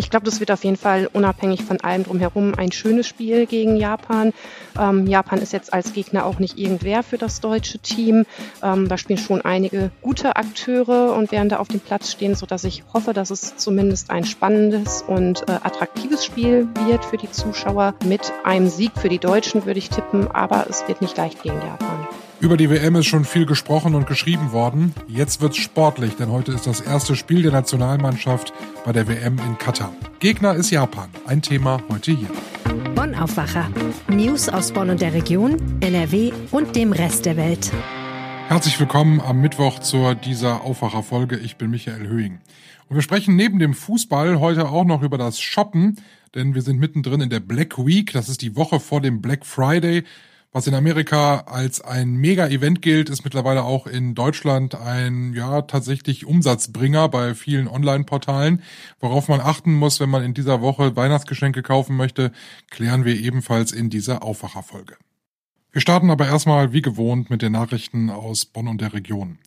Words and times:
Ich 0.00 0.08
glaube, 0.08 0.24
das 0.24 0.40
wird 0.40 0.50
auf 0.50 0.64
jeden 0.64 0.78
Fall 0.78 1.10
unabhängig 1.12 1.62
von 1.62 1.78
allem 1.82 2.04
drumherum 2.04 2.54
ein 2.54 2.72
schönes 2.72 3.06
Spiel 3.06 3.44
gegen 3.44 3.76
Japan. 3.76 4.32
Ähm, 4.78 5.06
Japan 5.06 5.40
ist 5.40 5.52
jetzt 5.52 5.74
als 5.74 5.92
Gegner 5.92 6.24
auch 6.24 6.38
nicht 6.38 6.56
irgendwer 6.56 7.02
für 7.02 7.18
das 7.18 7.42
deutsche 7.42 7.78
Team. 7.80 8.24
Ähm, 8.62 8.88
da 8.88 8.96
spielen 8.96 9.18
schon 9.18 9.42
einige 9.42 9.90
gute 10.00 10.36
Akteure 10.36 11.14
und 11.14 11.32
werden 11.32 11.50
da 11.50 11.58
auf 11.58 11.68
dem 11.68 11.80
Platz 11.80 12.10
stehen, 12.12 12.34
sodass 12.34 12.64
ich 12.64 12.82
hoffe, 12.94 13.12
dass 13.12 13.28
es 13.28 13.58
zumindest 13.58 14.10
ein 14.10 14.24
spannendes 14.24 15.02
und 15.06 15.46
äh, 15.50 15.58
attraktives 15.62 16.24
Spiel 16.24 16.66
wird 16.86 17.04
für 17.04 17.18
die 17.18 17.30
Zuschauer. 17.30 17.92
Mit 18.06 18.32
einem 18.42 18.70
Sieg 18.70 18.92
für 18.96 19.10
die 19.10 19.18
Deutschen 19.18 19.66
würde 19.66 19.80
ich 19.80 19.90
tippen, 19.90 20.28
aber 20.28 20.66
es 20.70 20.88
wird 20.88 21.02
nicht 21.02 21.18
leicht 21.18 21.42
gegen 21.42 21.56
Japan. 21.56 22.08
Über 22.40 22.56
die 22.56 22.70
WM 22.70 22.96
ist 22.96 23.04
schon 23.04 23.26
viel 23.26 23.44
gesprochen 23.44 23.94
und 23.94 24.06
geschrieben 24.06 24.50
worden. 24.50 24.94
Jetzt 25.08 25.42
wird's 25.42 25.58
sportlich, 25.58 26.16
denn 26.16 26.30
heute 26.30 26.52
ist 26.52 26.66
das 26.66 26.80
erste 26.80 27.14
Spiel 27.14 27.42
der 27.42 27.52
Nationalmannschaft 27.52 28.54
bei 28.82 28.92
der 28.92 29.06
WM 29.08 29.38
in 29.46 29.58
Katar. 29.58 29.92
Gegner 30.20 30.54
ist 30.54 30.70
Japan. 30.70 31.10
Ein 31.26 31.42
Thema 31.42 31.82
heute 31.90 32.12
hier. 32.12 32.30
Bonn 32.94 33.14
Aufwacher. 33.14 33.68
News 34.08 34.48
aus 34.48 34.72
Bonn 34.72 34.88
und 34.88 35.02
der 35.02 35.12
Region, 35.12 35.58
NRW 35.82 36.32
und 36.50 36.76
dem 36.76 36.92
Rest 36.92 37.26
der 37.26 37.36
Welt. 37.36 37.70
Herzlich 38.48 38.80
willkommen 38.80 39.20
am 39.20 39.42
Mittwoch 39.42 39.78
zur 39.80 40.14
dieser 40.14 40.62
Aufwacherfolge. 40.62 41.36
Ich 41.36 41.56
bin 41.56 41.70
Michael 41.70 42.08
Höhing. 42.08 42.38
Und 42.88 42.96
wir 42.96 43.02
sprechen 43.02 43.36
neben 43.36 43.58
dem 43.58 43.74
Fußball 43.74 44.40
heute 44.40 44.70
auch 44.70 44.86
noch 44.86 45.02
über 45.02 45.18
das 45.18 45.40
Shoppen, 45.40 45.98
denn 46.34 46.54
wir 46.54 46.62
sind 46.62 46.80
mittendrin 46.80 47.20
in 47.20 47.28
der 47.28 47.40
Black 47.40 47.76
Week. 47.76 48.14
Das 48.14 48.30
ist 48.30 48.40
die 48.40 48.56
Woche 48.56 48.80
vor 48.80 49.02
dem 49.02 49.20
Black 49.20 49.44
Friday. 49.44 50.04
Was 50.52 50.66
in 50.66 50.74
Amerika 50.74 51.44
als 51.46 51.80
ein 51.80 52.16
Mega-Event 52.16 52.82
gilt, 52.82 53.08
ist 53.08 53.22
mittlerweile 53.22 53.62
auch 53.62 53.86
in 53.86 54.16
Deutschland 54.16 54.74
ein, 54.74 55.32
ja, 55.32 55.62
tatsächlich 55.62 56.26
Umsatzbringer 56.26 57.08
bei 57.08 57.36
vielen 57.36 57.68
Online-Portalen. 57.68 58.60
Worauf 58.98 59.28
man 59.28 59.40
achten 59.40 59.72
muss, 59.72 60.00
wenn 60.00 60.10
man 60.10 60.24
in 60.24 60.34
dieser 60.34 60.60
Woche 60.60 60.96
Weihnachtsgeschenke 60.96 61.62
kaufen 61.62 61.96
möchte, 61.96 62.32
klären 62.68 63.04
wir 63.04 63.14
ebenfalls 63.14 63.70
in 63.70 63.90
dieser 63.90 64.24
Aufwacherfolge. 64.24 64.96
Wir 65.70 65.80
starten 65.80 66.10
aber 66.10 66.26
erstmal 66.26 66.72
wie 66.72 66.82
gewohnt 66.82 67.30
mit 67.30 67.42
den 67.42 67.52
Nachrichten 67.52 68.10
aus 68.10 68.44
Bonn 68.44 68.66
und 68.66 68.80
der 68.80 68.92
Region. 68.92 69.38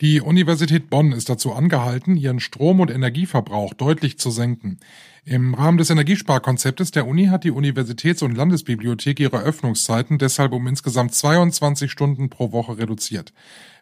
Die 0.00 0.20
Universität 0.20 0.90
Bonn 0.90 1.12
ist 1.12 1.28
dazu 1.28 1.52
angehalten, 1.52 2.16
ihren 2.16 2.40
Strom- 2.40 2.80
und 2.80 2.90
Energieverbrauch 2.90 3.74
deutlich 3.74 4.18
zu 4.18 4.32
senken. 4.32 4.80
Im 5.28 5.52
Rahmen 5.52 5.76
des 5.76 5.90
Energiesparkonzeptes 5.90 6.90
der 6.90 7.06
Uni 7.06 7.26
hat 7.26 7.44
die 7.44 7.50
Universitäts- 7.50 8.22
und 8.22 8.34
Landesbibliothek 8.34 9.20
ihre 9.20 9.42
Öffnungszeiten 9.42 10.16
deshalb 10.16 10.52
um 10.52 10.66
insgesamt 10.66 11.14
22 11.14 11.92
Stunden 11.92 12.30
pro 12.30 12.50
Woche 12.52 12.78
reduziert. 12.78 13.34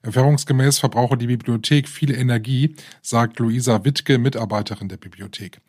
Erfahrungsgemäß 0.02 0.78
verbrauche 0.78 1.17
die 1.17 1.28
Bibliothek 1.28 1.89
viel 1.89 2.12
Energie, 2.12 2.74
sagt 3.00 3.39
Luisa 3.39 3.84
Wittke, 3.84 4.19
Mitarbeiterin 4.19 4.89
der 4.89 4.97
Bibliothek. 4.97 5.61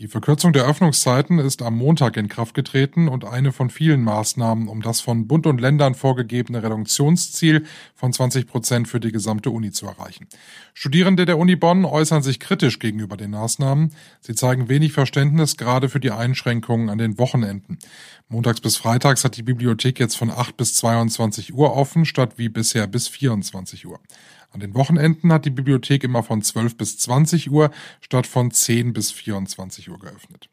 Die 0.00 0.08
Verkürzung 0.08 0.52
der 0.52 0.66
Öffnungszeiten 0.66 1.38
ist 1.38 1.62
am 1.62 1.76
Montag 1.76 2.16
in 2.16 2.28
Kraft 2.28 2.54
getreten 2.54 3.06
und 3.06 3.24
eine 3.24 3.52
von 3.52 3.70
vielen 3.70 4.02
Maßnahmen, 4.02 4.66
um 4.66 4.82
das 4.82 5.00
von 5.00 5.28
Bund 5.28 5.46
und 5.46 5.60
Ländern 5.60 5.94
vorgegebene 5.94 6.62
Reduktionsziel 6.62 7.64
von 7.94 8.12
20 8.12 8.48
Prozent 8.48 8.88
für 8.88 8.98
die 8.98 9.12
gesamte 9.12 9.50
Uni 9.50 9.70
zu 9.70 9.86
erreichen. 9.86 10.26
Studierende 10.74 11.26
der 11.26 11.38
Uni 11.38 11.54
Bonn 11.54 11.84
äußern 11.84 12.22
sich 12.22 12.40
kritisch 12.40 12.80
gegenüber 12.80 13.16
den 13.16 13.30
Maßnahmen. 13.30 13.94
Sie 14.20 14.34
zeigen 14.34 14.68
wenig 14.68 14.92
Verständnis 14.92 15.23
gerade 15.58 15.88
für 15.88 16.00
die 16.00 16.10
Einschränkungen 16.10 16.88
an 16.88 16.98
den 16.98 17.18
Wochenenden. 17.18 17.78
Montags 18.28 18.60
bis 18.60 18.76
freitags 18.76 19.24
hat 19.24 19.36
die 19.36 19.42
Bibliothek 19.42 19.98
jetzt 19.98 20.16
von 20.16 20.30
8 20.30 20.56
bis 20.56 20.74
22 20.74 21.54
Uhr 21.54 21.74
offen, 21.74 22.04
statt 22.04 22.34
wie 22.36 22.48
bisher 22.48 22.86
bis 22.86 23.08
24 23.08 23.86
Uhr. 23.86 24.00
An 24.52 24.60
den 24.60 24.74
Wochenenden 24.74 25.32
hat 25.32 25.44
die 25.44 25.50
Bibliothek 25.50 26.04
immer 26.04 26.22
von 26.22 26.42
12 26.42 26.76
bis 26.76 26.98
20 26.98 27.50
Uhr 27.50 27.70
statt 28.00 28.26
von 28.26 28.50
10 28.50 28.92
bis 28.92 29.10
24 29.10 29.90
Uhr 29.90 29.98
geöffnet. 29.98 30.48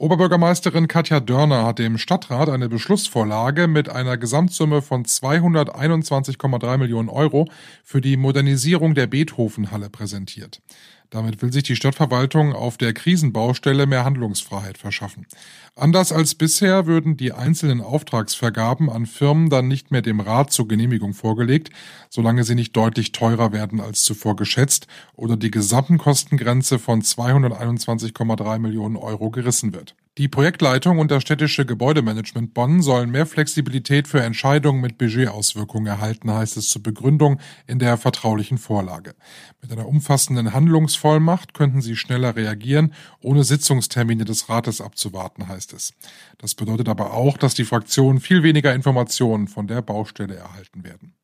Oberbürgermeisterin 0.00 0.88
Katja 0.88 1.20
Dörner 1.20 1.66
hat 1.66 1.78
dem 1.78 1.98
Stadtrat 1.98 2.48
eine 2.48 2.70
Beschlussvorlage 2.70 3.68
mit 3.68 3.90
einer 3.90 4.16
Gesamtsumme 4.16 4.80
von 4.80 5.04
221,3 5.04 6.78
Millionen 6.78 7.10
Euro 7.10 7.46
für 7.84 8.00
die 8.00 8.16
Modernisierung 8.16 8.94
der 8.94 9.08
Beethovenhalle 9.08 9.90
präsentiert. 9.90 10.62
Damit 11.10 11.42
will 11.42 11.52
sich 11.52 11.64
die 11.64 11.74
Stadtverwaltung 11.74 12.54
auf 12.54 12.78
der 12.78 12.94
Krisenbaustelle 12.94 13.86
mehr 13.86 14.04
Handlungsfreiheit 14.04 14.78
verschaffen. 14.78 15.26
Anders 15.74 16.12
als 16.12 16.36
bisher 16.36 16.86
würden 16.86 17.16
die 17.16 17.32
einzelnen 17.32 17.80
Auftragsvergaben 17.80 18.88
an 18.88 19.06
Firmen 19.06 19.50
dann 19.50 19.66
nicht 19.66 19.90
mehr 19.90 20.02
dem 20.02 20.20
Rat 20.20 20.52
zur 20.52 20.68
Genehmigung 20.68 21.12
vorgelegt, 21.12 21.70
solange 22.10 22.44
sie 22.44 22.54
nicht 22.54 22.76
deutlich 22.76 23.10
teurer 23.10 23.52
werden 23.52 23.80
als 23.80 24.04
zuvor 24.04 24.36
geschätzt 24.36 24.86
oder 25.14 25.36
die 25.36 25.50
Gesamtenkostengrenze 25.50 26.78
von 26.78 27.02
221,3 27.02 28.60
Millionen 28.60 28.96
Euro 28.96 29.30
gerissen 29.30 29.74
wird. 29.74 29.89
Die 30.18 30.28
Projektleitung 30.28 30.98
und 30.98 31.10
das 31.10 31.22
städtische 31.22 31.64
Gebäudemanagement 31.64 32.52
Bonn 32.52 32.82
sollen 32.82 33.10
mehr 33.10 33.24
Flexibilität 33.26 34.06
für 34.06 34.20
Entscheidungen 34.20 34.82
mit 34.82 34.98
Budgetauswirkungen 34.98 35.86
erhalten, 35.86 36.30
heißt 36.30 36.58
es 36.58 36.68
zur 36.68 36.82
Begründung 36.82 37.40
in 37.66 37.78
der 37.78 37.96
vertraulichen 37.96 38.58
Vorlage. 38.58 39.14
Mit 39.62 39.72
einer 39.72 39.86
umfassenden 39.86 40.52
Handlungsvollmacht 40.52 41.54
könnten 41.54 41.80
sie 41.80 41.96
schneller 41.96 42.36
reagieren, 42.36 42.92
ohne 43.20 43.44
Sitzungstermine 43.44 44.26
des 44.26 44.48
Rates 44.50 44.80
abzuwarten, 44.80 45.48
heißt 45.48 45.72
es. 45.72 45.94
Das 46.38 46.54
bedeutet 46.54 46.88
aber 46.90 47.14
auch, 47.14 47.38
dass 47.38 47.54
die 47.54 47.64
Fraktionen 47.64 48.20
viel 48.20 48.42
weniger 48.42 48.74
Informationen 48.74 49.48
von 49.48 49.68
der 49.68 49.80
Baustelle 49.80 50.34
erhalten 50.34 50.84
werden. 50.84 51.14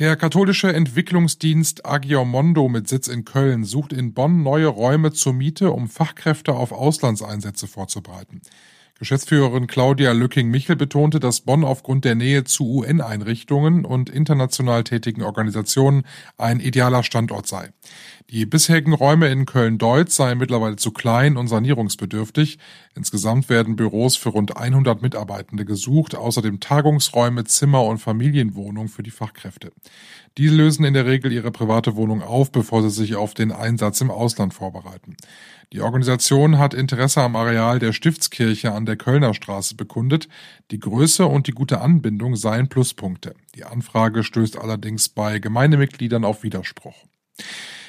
Der 0.00 0.16
katholische 0.16 0.72
Entwicklungsdienst 0.72 1.86
Agiomondo 1.86 2.68
mit 2.68 2.88
Sitz 2.88 3.06
in 3.06 3.24
Köln 3.24 3.62
sucht 3.62 3.92
in 3.92 4.12
Bonn 4.12 4.42
neue 4.42 4.66
Räume 4.66 5.12
zur 5.12 5.34
Miete, 5.34 5.70
um 5.70 5.88
Fachkräfte 5.88 6.52
auf 6.52 6.72
Auslandseinsätze 6.72 7.68
vorzubereiten. 7.68 8.42
Geschäftsführerin 9.04 9.66
Claudia 9.66 10.12
Lücking-Michel 10.12 10.76
betonte, 10.76 11.20
dass 11.20 11.42
Bonn 11.42 11.62
aufgrund 11.62 12.06
der 12.06 12.14
Nähe 12.14 12.44
zu 12.44 12.64
UN-Einrichtungen 12.64 13.84
und 13.84 14.08
international 14.08 14.82
tätigen 14.82 15.22
Organisationen 15.22 16.04
ein 16.38 16.58
idealer 16.58 17.02
Standort 17.02 17.46
sei. 17.46 17.68
Die 18.30 18.46
bisherigen 18.46 18.94
Räume 18.94 19.28
in 19.28 19.44
Köln-Deutz 19.44 20.16
seien 20.16 20.38
mittlerweile 20.38 20.76
zu 20.76 20.90
klein 20.90 21.36
und 21.36 21.48
sanierungsbedürftig. 21.48 22.58
Insgesamt 22.96 23.50
werden 23.50 23.76
Büros 23.76 24.16
für 24.16 24.30
rund 24.30 24.56
100 24.56 25.02
Mitarbeitende 25.02 25.66
gesucht, 25.66 26.14
außerdem 26.14 26.60
Tagungsräume, 26.60 27.44
Zimmer 27.44 27.84
und 27.84 27.98
Familienwohnungen 27.98 28.88
für 28.88 29.02
die 29.02 29.10
Fachkräfte. 29.10 29.70
Diese 30.38 30.54
lösen 30.54 30.86
in 30.86 30.94
der 30.94 31.04
Regel 31.04 31.30
ihre 31.30 31.50
private 31.50 31.94
Wohnung 31.94 32.22
auf, 32.22 32.50
bevor 32.50 32.82
sie 32.82 32.90
sich 32.90 33.16
auf 33.16 33.34
den 33.34 33.52
Einsatz 33.52 34.00
im 34.00 34.10
Ausland 34.10 34.54
vorbereiten. 34.54 35.16
Die 35.72 35.80
Organisation 35.80 36.58
hat 36.58 36.74
Interesse 36.74 37.22
am 37.22 37.36
Areal 37.36 37.78
der 37.78 37.92
Stiftskirche 37.92 38.72
an 38.72 38.86
der 38.86 38.96
Kölner 38.96 39.34
Straße 39.34 39.74
bekundet. 39.74 40.28
Die 40.70 40.78
Größe 40.78 41.26
und 41.26 41.46
die 41.46 41.52
gute 41.52 41.80
Anbindung 41.80 42.36
seien 42.36 42.68
Pluspunkte. 42.68 43.34
Die 43.54 43.64
Anfrage 43.64 44.22
stößt 44.22 44.58
allerdings 44.58 45.08
bei 45.08 45.38
Gemeindemitgliedern 45.38 46.24
auf 46.24 46.42
Widerspruch. 46.42 46.96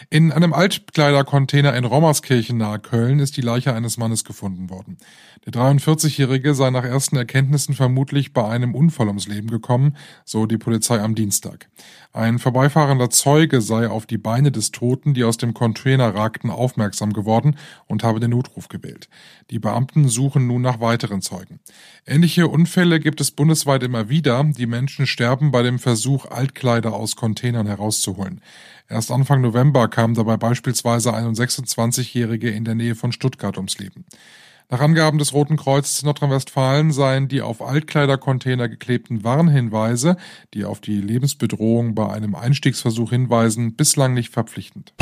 In 0.09 0.31
einem 0.31 0.53
Altkleidercontainer 0.53 1.73
in 1.75 1.85
Rommerskirchen 1.85 2.57
nahe 2.57 2.79
Köln 2.79 3.19
ist 3.19 3.38
die 3.38 3.41
Leiche 3.41 3.73
eines 3.73 3.97
Mannes 3.97 4.23
gefunden 4.23 4.69
worden. 4.69 4.97
Der 5.45 5.53
43-Jährige 5.53 6.53
sei 6.53 6.69
nach 6.69 6.83
ersten 6.83 7.17
Erkenntnissen 7.17 7.75
vermutlich 7.75 8.33
bei 8.33 8.47
einem 8.47 8.75
Unfall 8.75 9.07
ums 9.07 9.27
Leben 9.27 9.49
gekommen, 9.49 9.95
so 10.23 10.45
die 10.45 10.57
Polizei 10.57 10.99
am 10.99 11.16
Dienstag. 11.16 11.69
Ein 12.13 12.39
vorbeifahrender 12.39 13.09
Zeuge 13.09 13.61
sei 13.61 13.89
auf 13.89 14.05
die 14.05 14.17
Beine 14.17 14.51
des 14.51 14.71
Toten, 14.71 15.13
die 15.13 15.23
aus 15.23 15.38
dem 15.38 15.53
Container 15.53 16.16
ragten, 16.16 16.49
aufmerksam 16.49 17.11
geworden 17.11 17.57
und 17.87 18.03
habe 18.03 18.19
den 18.19 18.31
Notruf 18.31 18.69
gewählt. 18.69 19.09
Die 19.49 19.59
Beamten 19.59 20.07
suchen 20.07 20.47
nun 20.47 20.61
nach 20.61 20.79
weiteren 20.79 21.22
Zeugen. 21.22 21.59
Ähnliche 22.05 22.47
Unfälle 22.47 22.99
gibt 22.99 23.19
es 23.22 23.31
bundesweit 23.31 23.83
immer 23.83 24.07
wieder. 24.09 24.43
Die 24.43 24.66
Menschen 24.66 25.07
sterben 25.07 25.51
bei 25.51 25.61
dem 25.61 25.77
Versuch, 25.77 26.25
Altkleider 26.25 26.93
aus 26.93 27.16
Containern 27.16 27.67
herauszuholen. 27.67 28.41
Erst 28.88 29.09
Anfang 29.09 29.41
November 29.41 29.88
kam 29.88 30.13
dabei 30.13 30.38
beispielsweise 30.38 31.12
ein 31.12 31.34
26-Jährige 31.34 32.51
in 32.51 32.66
der 32.66 32.75
Nähe 32.75 32.94
von 32.94 33.12
Stuttgart 33.12 33.58
ums 33.58 33.79
Leben. 33.79 34.05
Nach 34.70 34.79
Angaben 34.79 35.17
des 35.17 35.34
Roten 35.34 35.58
Kreuzes 35.58 36.03
Nordrhein-Westfalen 36.03 36.91
seien 36.91 37.28
die 37.28 37.41
auf 37.41 37.61
Altkleidercontainer 37.64 38.70
geklebten 38.70 39.23
Warnhinweise, 39.23 40.17
die 40.53 40.66
auf 40.66 40.82
die 40.82 41.02
Lebensbedrohung 41.02 41.96
bei 41.96 42.11
einem 42.11 42.35
Einstiegsversuch 42.35 43.09
hinweisen, 43.09 43.76
bislang 43.76 44.14
nicht 44.14 44.32
verpflichtend. 44.32 44.93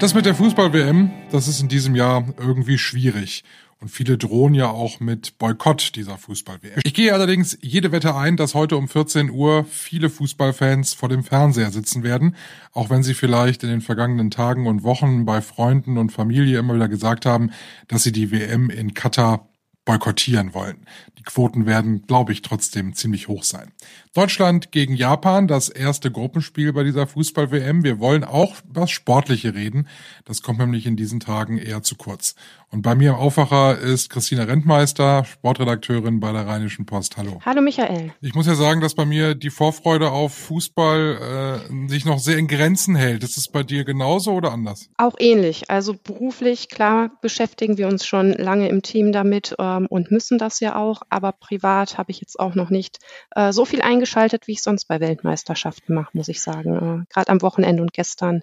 Das 0.00 0.12
mit 0.12 0.26
der 0.26 0.34
Fußball-WM, 0.34 1.10
das 1.30 1.46
ist 1.48 1.60
in 1.60 1.68
diesem 1.68 1.94
Jahr 1.94 2.24
irgendwie 2.38 2.78
schwierig. 2.78 3.44
Und 3.84 3.90
viele 3.90 4.16
drohen 4.16 4.54
ja 4.54 4.68
auch 4.68 4.98
mit 4.98 5.36
Boykott 5.36 5.94
dieser 5.94 6.16
Fußball-WM. 6.16 6.80
Ich 6.84 6.94
gehe 6.94 7.12
allerdings 7.12 7.58
jede 7.60 7.92
Wette 7.92 8.14
ein, 8.14 8.38
dass 8.38 8.54
heute 8.54 8.78
um 8.78 8.88
14 8.88 9.28
Uhr 9.28 9.66
viele 9.68 10.08
Fußballfans 10.08 10.94
vor 10.94 11.10
dem 11.10 11.22
Fernseher 11.22 11.70
sitzen 11.70 12.02
werden, 12.02 12.34
auch 12.72 12.88
wenn 12.88 13.02
sie 13.02 13.12
vielleicht 13.12 13.62
in 13.62 13.68
den 13.68 13.82
vergangenen 13.82 14.30
Tagen 14.30 14.68
und 14.68 14.84
Wochen 14.84 15.26
bei 15.26 15.42
Freunden 15.42 15.98
und 15.98 16.12
Familie 16.12 16.58
immer 16.60 16.74
wieder 16.74 16.88
gesagt 16.88 17.26
haben, 17.26 17.50
dass 17.86 18.04
sie 18.04 18.12
die 18.12 18.30
WM 18.30 18.70
in 18.70 18.94
Katar 18.94 19.50
boykottieren 19.84 20.54
wollen. 20.54 20.86
Die 21.18 21.22
Quoten 21.22 21.66
werden, 21.66 22.06
glaube 22.06 22.32
ich, 22.32 22.42
trotzdem 22.42 22.94
ziemlich 22.94 23.28
hoch 23.28 23.44
sein. 23.44 23.72
Deutschland 24.14 24.72
gegen 24.72 24.94
Japan, 24.94 25.48
das 25.48 25.68
erste 25.68 26.10
Gruppenspiel 26.10 26.72
bei 26.72 26.84
dieser 26.84 27.06
Fußball-WM. 27.06 27.82
Wir 27.82 27.98
wollen 27.98 28.24
auch 28.24 28.54
über 28.68 28.86
Sportliche 28.86 29.54
reden. 29.54 29.88
Das 30.24 30.42
kommt 30.42 30.58
nämlich 30.58 30.86
in 30.86 30.96
diesen 30.96 31.20
Tagen 31.20 31.58
eher 31.58 31.82
zu 31.82 31.96
kurz. 31.96 32.34
Und 32.70 32.82
bei 32.82 32.94
mir 32.94 33.10
im 33.10 33.16
Aufwacher 33.16 33.78
ist 33.78 34.10
Christina 34.10 34.44
Rentmeister, 34.44 35.24
Sportredakteurin 35.24 36.18
bei 36.18 36.32
der 36.32 36.46
Rheinischen 36.46 36.86
Post. 36.86 37.16
Hallo. 37.16 37.40
Hallo 37.44 37.62
Michael. 37.62 38.12
Ich 38.20 38.34
muss 38.34 38.46
ja 38.46 38.56
sagen, 38.56 38.80
dass 38.80 38.94
bei 38.94 39.04
mir 39.04 39.34
die 39.34 39.50
Vorfreude 39.50 40.10
auf 40.10 40.34
Fußball 40.34 41.60
äh, 41.70 41.88
sich 41.88 42.04
noch 42.04 42.18
sehr 42.18 42.36
in 42.36 42.48
Grenzen 42.48 42.96
hält. 42.96 43.22
Ist 43.22 43.36
es 43.36 43.48
bei 43.48 43.62
dir 43.62 43.84
genauso 43.84 44.32
oder 44.32 44.52
anders? 44.52 44.90
Auch 44.96 45.14
ähnlich. 45.18 45.70
Also 45.70 45.94
beruflich, 45.94 46.68
klar, 46.68 47.10
beschäftigen 47.20 47.78
wir 47.78 47.86
uns 47.86 48.06
schon 48.06 48.32
lange 48.32 48.68
im 48.68 48.82
Team 48.82 49.12
damit 49.12 49.54
ähm, 49.76 49.86
und 49.86 50.10
müssen 50.10 50.38
das 50.38 50.60
ja 50.60 50.76
auch. 50.76 51.02
Aber 51.08 51.32
privat 51.32 51.98
habe 51.98 52.10
ich 52.10 52.20
jetzt 52.20 52.38
auch 52.38 52.54
noch 52.54 52.70
nicht 52.70 52.98
äh, 53.32 53.52
so 53.52 53.64
viel 53.64 53.82
eingeschaltet, 53.82 54.46
wie 54.46 54.52
ich 54.52 54.62
sonst 54.62 54.86
bei 54.86 55.00
Weltmeisterschaften 55.00 55.94
mache, 55.94 56.10
muss 56.16 56.28
ich 56.28 56.40
sagen. 56.40 57.04
Äh, 57.04 57.12
Gerade 57.12 57.30
am 57.30 57.42
Wochenende 57.42 57.82
und 57.82 57.92
gestern 57.92 58.42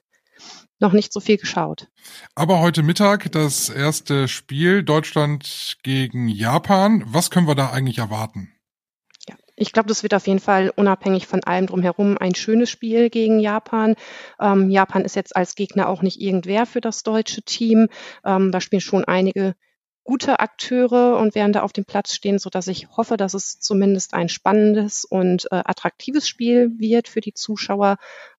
noch 0.79 0.93
nicht 0.93 1.13
so 1.13 1.19
viel 1.19 1.37
geschaut. 1.37 1.87
Aber 2.35 2.59
heute 2.59 2.83
Mittag 2.83 3.31
das 3.31 3.69
erste 3.69 4.27
Spiel 4.27 4.83
Deutschland 4.83 5.77
gegen 5.83 6.27
Japan. 6.27 7.03
Was 7.05 7.29
können 7.29 7.47
wir 7.47 7.55
da 7.55 7.69
eigentlich 7.69 7.99
erwarten? 7.99 8.51
Ja, 9.29 9.35
ich 9.55 9.73
glaube, 9.73 9.89
das 9.89 10.01
wird 10.01 10.15
auf 10.15 10.25
jeden 10.25 10.39
Fall 10.39 10.71
unabhängig 10.75 11.27
von 11.27 11.43
allem 11.43 11.67
drumherum 11.67 12.17
ein 12.17 12.33
schönes 12.33 12.69
Spiel 12.69 13.09
gegen 13.09 13.39
Japan. 13.39 13.95
Ähm, 14.39 14.71
Japan 14.71 15.05
ist 15.05 15.15
jetzt 15.15 15.35
als 15.35 15.55
Gegner 15.55 15.87
auch 15.87 16.01
nicht 16.01 16.19
irgendwer 16.19 16.65
für 16.65 16.81
das 16.81 17.03
deutsche 17.03 17.43
Team. 17.43 17.87
Ähm, 18.25 18.51
da 18.51 18.59
spielen 18.59 18.81
schon 18.81 19.05
einige 19.05 19.55
gute 20.11 20.41
Akteure 20.41 21.17
und 21.19 21.35
werden 21.35 21.53
da 21.53 21.61
auf 21.61 21.71
dem 21.71 21.85
Platz 21.85 22.13
stehen, 22.13 22.37
so 22.37 22.49
dass 22.49 22.67
ich 22.67 22.89
hoffe, 22.97 23.15
dass 23.15 23.33
es 23.33 23.61
zumindest 23.61 24.13
ein 24.13 24.27
spannendes 24.27 25.05
und 25.05 25.45
äh, 25.53 25.61
attraktives 25.63 26.27
Spiel 26.27 26.77
wird 26.77 27.07
für 27.07 27.21
die 27.21 27.33
Zuschauer. 27.33 27.95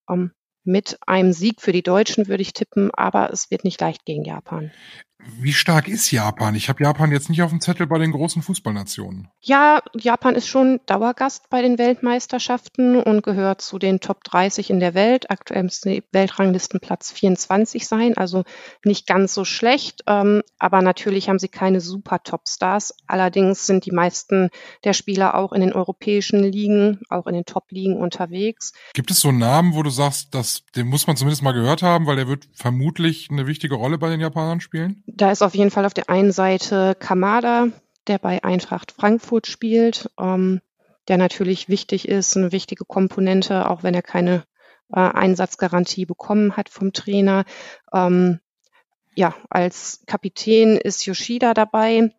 Ähm, 0.06 0.32
mit 0.64 0.98
einem 1.06 1.32
Sieg 1.32 1.62
für 1.62 1.72
die 1.72 1.82
Deutschen 1.82 2.28
würde 2.28 2.42
ich 2.42 2.52
tippen, 2.52 2.90
aber 2.92 3.30
es 3.32 3.50
wird 3.50 3.64
nicht 3.64 3.80
leicht 3.80 4.04
gegen 4.04 4.22
Japan. 4.22 4.70
Wie 5.38 5.52
stark 5.52 5.88
ist 5.88 6.10
Japan? 6.10 6.54
Ich 6.54 6.68
habe 6.68 6.82
Japan 6.82 7.12
jetzt 7.12 7.30
nicht 7.30 7.42
auf 7.42 7.50
dem 7.50 7.60
Zettel 7.60 7.86
bei 7.86 7.98
den 7.98 8.12
großen 8.12 8.42
Fußballnationen. 8.42 9.28
Ja, 9.40 9.82
Japan 9.94 10.34
ist 10.34 10.48
schon 10.48 10.80
Dauergast 10.86 11.48
bei 11.48 11.62
den 11.62 11.78
Weltmeisterschaften 11.78 13.00
und 13.00 13.22
gehört 13.22 13.60
zu 13.60 13.78
den 13.78 14.00
Top 14.00 14.24
30 14.24 14.70
in 14.70 14.80
der 14.80 14.94
Welt. 14.94 15.30
Aktuell 15.30 15.62
müssen 15.62 15.90
die 15.90 16.02
Weltranglistenplatz 16.12 17.12
24 17.12 17.86
sein, 17.86 18.16
also 18.16 18.44
nicht 18.84 19.06
ganz 19.06 19.34
so 19.34 19.44
schlecht. 19.44 20.02
Ähm, 20.06 20.42
aber 20.58 20.82
natürlich 20.82 21.28
haben 21.28 21.38
sie 21.38 21.48
keine 21.48 21.80
super 21.80 22.22
Topstars. 22.22 22.94
Allerdings 23.06 23.66
sind 23.66 23.86
die 23.86 23.92
meisten 23.92 24.50
der 24.84 24.92
Spieler 24.92 25.36
auch 25.36 25.52
in 25.52 25.60
den 25.60 25.72
europäischen 25.72 26.42
Ligen, 26.42 27.00
auch 27.08 27.26
in 27.26 27.34
den 27.34 27.44
Top-Ligen 27.44 27.96
unterwegs. 27.96 28.72
Gibt 28.94 29.10
es 29.10 29.20
so 29.20 29.30
Namen, 29.30 29.74
wo 29.74 29.82
du 29.82 29.90
sagst, 29.90 30.34
dass, 30.34 30.64
den 30.74 30.88
muss 30.88 31.06
man 31.06 31.16
zumindest 31.16 31.42
mal 31.42 31.52
gehört 31.52 31.82
haben, 31.82 32.06
weil 32.06 32.16
der 32.16 32.28
wird 32.28 32.48
vermutlich 32.54 33.28
eine 33.30 33.46
wichtige 33.46 33.76
Rolle 33.76 33.98
bei 33.98 34.10
den 34.10 34.20
Japanern 34.20 34.60
spielen? 34.60 35.02
Da 35.14 35.30
ist 35.30 35.42
auf 35.42 35.54
jeden 35.54 35.70
Fall 35.70 35.84
auf 35.84 35.94
der 35.94 36.08
einen 36.08 36.32
Seite 36.32 36.94
Kamada, 36.98 37.68
der 38.06 38.18
bei 38.18 38.42
Eintracht 38.42 38.92
Frankfurt 38.92 39.46
spielt, 39.46 40.10
ähm, 40.18 40.60
der 41.08 41.18
natürlich 41.18 41.68
wichtig 41.68 42.08
ist, 42.08 42.36
eine 42.36 42.50
wichtige 42.50 42.84
Komponente, 42.86 43.68
auch 43.68 43.82
wenn 43.82 43.94
er 43.94 44.02
keine 44.02 44.44
äh, 44.90 45.00
Einsatzgarantie 45.00 46.06
bekommen 46.06 46.56
hat 46.56 46.70
vom 46.70 46.94
Trainer. 46.94 47.44
Ähm, 47.92 48.40
ja, 49.14 49.34
als 49.50 50.02
Kapitän 50.06 50.78
ist 50.78 51.04
Yoshida 51.04 51.52
dabei. 51.52 52.14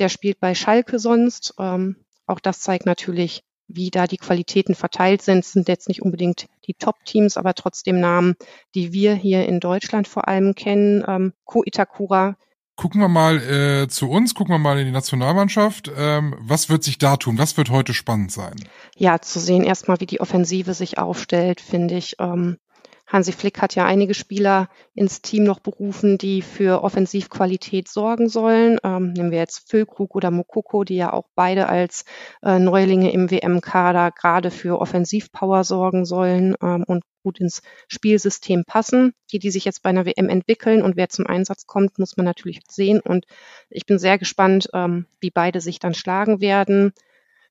Der 0.00 0.08
spielt 0.08 0.40
bei 0.40 0.56
Schalke 0.56 0.98
sonst. 0.98 1.54
Ähm, 1.60 2.04
auch 2.26 2.40
das 2.40 2.60
zeigt 2.60 2.84
natürlich, 2.84 3.44
wie 3.68 3.90
da 3.90 4.06
die 4.06 4.18
Qualitäten 4.18 4.74
verteilt 4.74 5.22
sind. 5.22 5.44
Sind 5.44 5.68
jetzt 5.68 5.88
nicht 5.88 6.02
unbedingt 6.02 6.46
die 6.66 6.74
Top-Teams, 6.74 7.36
aber 7.36 7.54
trotzdem 7.54 8.00
Namen, 8.00 8.34
die 8.74 8.92
wir 8.92 9.14
hier 9.14 9.46
in 9.46 9.60
Deutschland 9.60 10.08
vor 10.08 10.28
allem 10.28 10.54
kennen. 10.54 11.04
Ähm, 11.06 11.32
Ko 11.44 11.62
Itakura. 11.64 12.36
Gucken 12.76 13.00
wir 13.00 13.08
mal 13.08 13.36
äh, 13.38 13.88
zu 13.88 14.10
uns, 14.10 14.34
gucken 14.34 14.52
wir 14.52 14.58
mal 14.58 14.78
in 14.80 14.86
die 14.86 14.92
Nationalmannschaft. 14.92 15.92
Ähm, 15.96 16.34
was 16.40 16.68
wird 16.68 16.82
sich 16.82 16.98
da 16.98 17.16
tun? 17.16 17.38
Was 17.38 17.56
wird 17.56 17.70
heute 17.70 17.94
spannend 17.94 18.32
sein? 18.32 18.54
Ja, 18.96 19.20
zu 19.20 19.38
sehen 19.38 19.62
erstmal, 19.62 20.00
wie 20.00 20.06
die 20.06 20.20
Offensive 20.20 20.74
sich 20.74 20.98
aufstellt, 20.98 21.60
finde 21.60 21.94
ich. 21.94 22.16
Ähm, 22.18 22.58
Hansi 23.06 23.32
Flick 23.32 23.60
hat 23.60 23.74
ja 23.74 23.84
einige 23.84 24.14
Spieler 24.14 24.68
ins 24.94 25.20
Team 25.20 25.44
noch 25.44 25.60
berufen, 25.60 26.16
die 26.16 26.40
für 26.40 26.82
Offensivqualität 26.82 27.88
sorgen 27.88 28.28
sollen. 28.28 28.78
Ähm, 28.82 29.12
nehmen 29.12 29.30
wir 29.30 29.38
jetzt 29.38 29.68
Füllkrug 29.68 30.14
oder 30.14 30.30
Mokoko, 30.30 30.84
die 30.84 30.96
ja 30.96 31.12
auch 31.12 31.28
beide 31.34 31.68
als 31.68 32.04
äh, 32.42 32.58
Neulinge 32.58 33.12
im 33.12 33.30
WM-Kader 33.30 34.10
gerade 34.10 34.50
für 34.50 34.80
Offensivpower 34.80 35.64
sorgen 35.64 36.06
sollen 36.06 36.54
ähm, 36.62 36.84
und 36.86 37.04
gut 37.22 37.40
ins 37.40 37.62
Spielsystem 37.88 38.64
passen. 38.64 39.12
Die, 39.32 39.38
die 39.38 39.50
sich 39.50 39.64
jetzt 39.66 39.82
bei 39.82 39.90
einer 39.90 40.06
WM 40.06 40.30
entwickeln 40.30 40.82
und 40.82 40.96
wer 40.96 41.08
zum 41.10 41.26
Einsatz 41.26 41.66
kommt, 41.66 41.98
muss 41.98 42.16
man 42.16 42.24
natürlich 42.24 42.60
sehen. 42.68 43.00
Und 43.00 43.26
ich 43.68 43.84
bin 43.84 43.98
sehr 43.98 44.18
gespannt, 44.18 44.68
ähm, 44.72 45.06
wie 45.20 45.30
beide 45.30 45.60
sich 45.60 45.78
dann 45.78 45.94
schlagen 45.94 46.40
werden. 46.40 46.92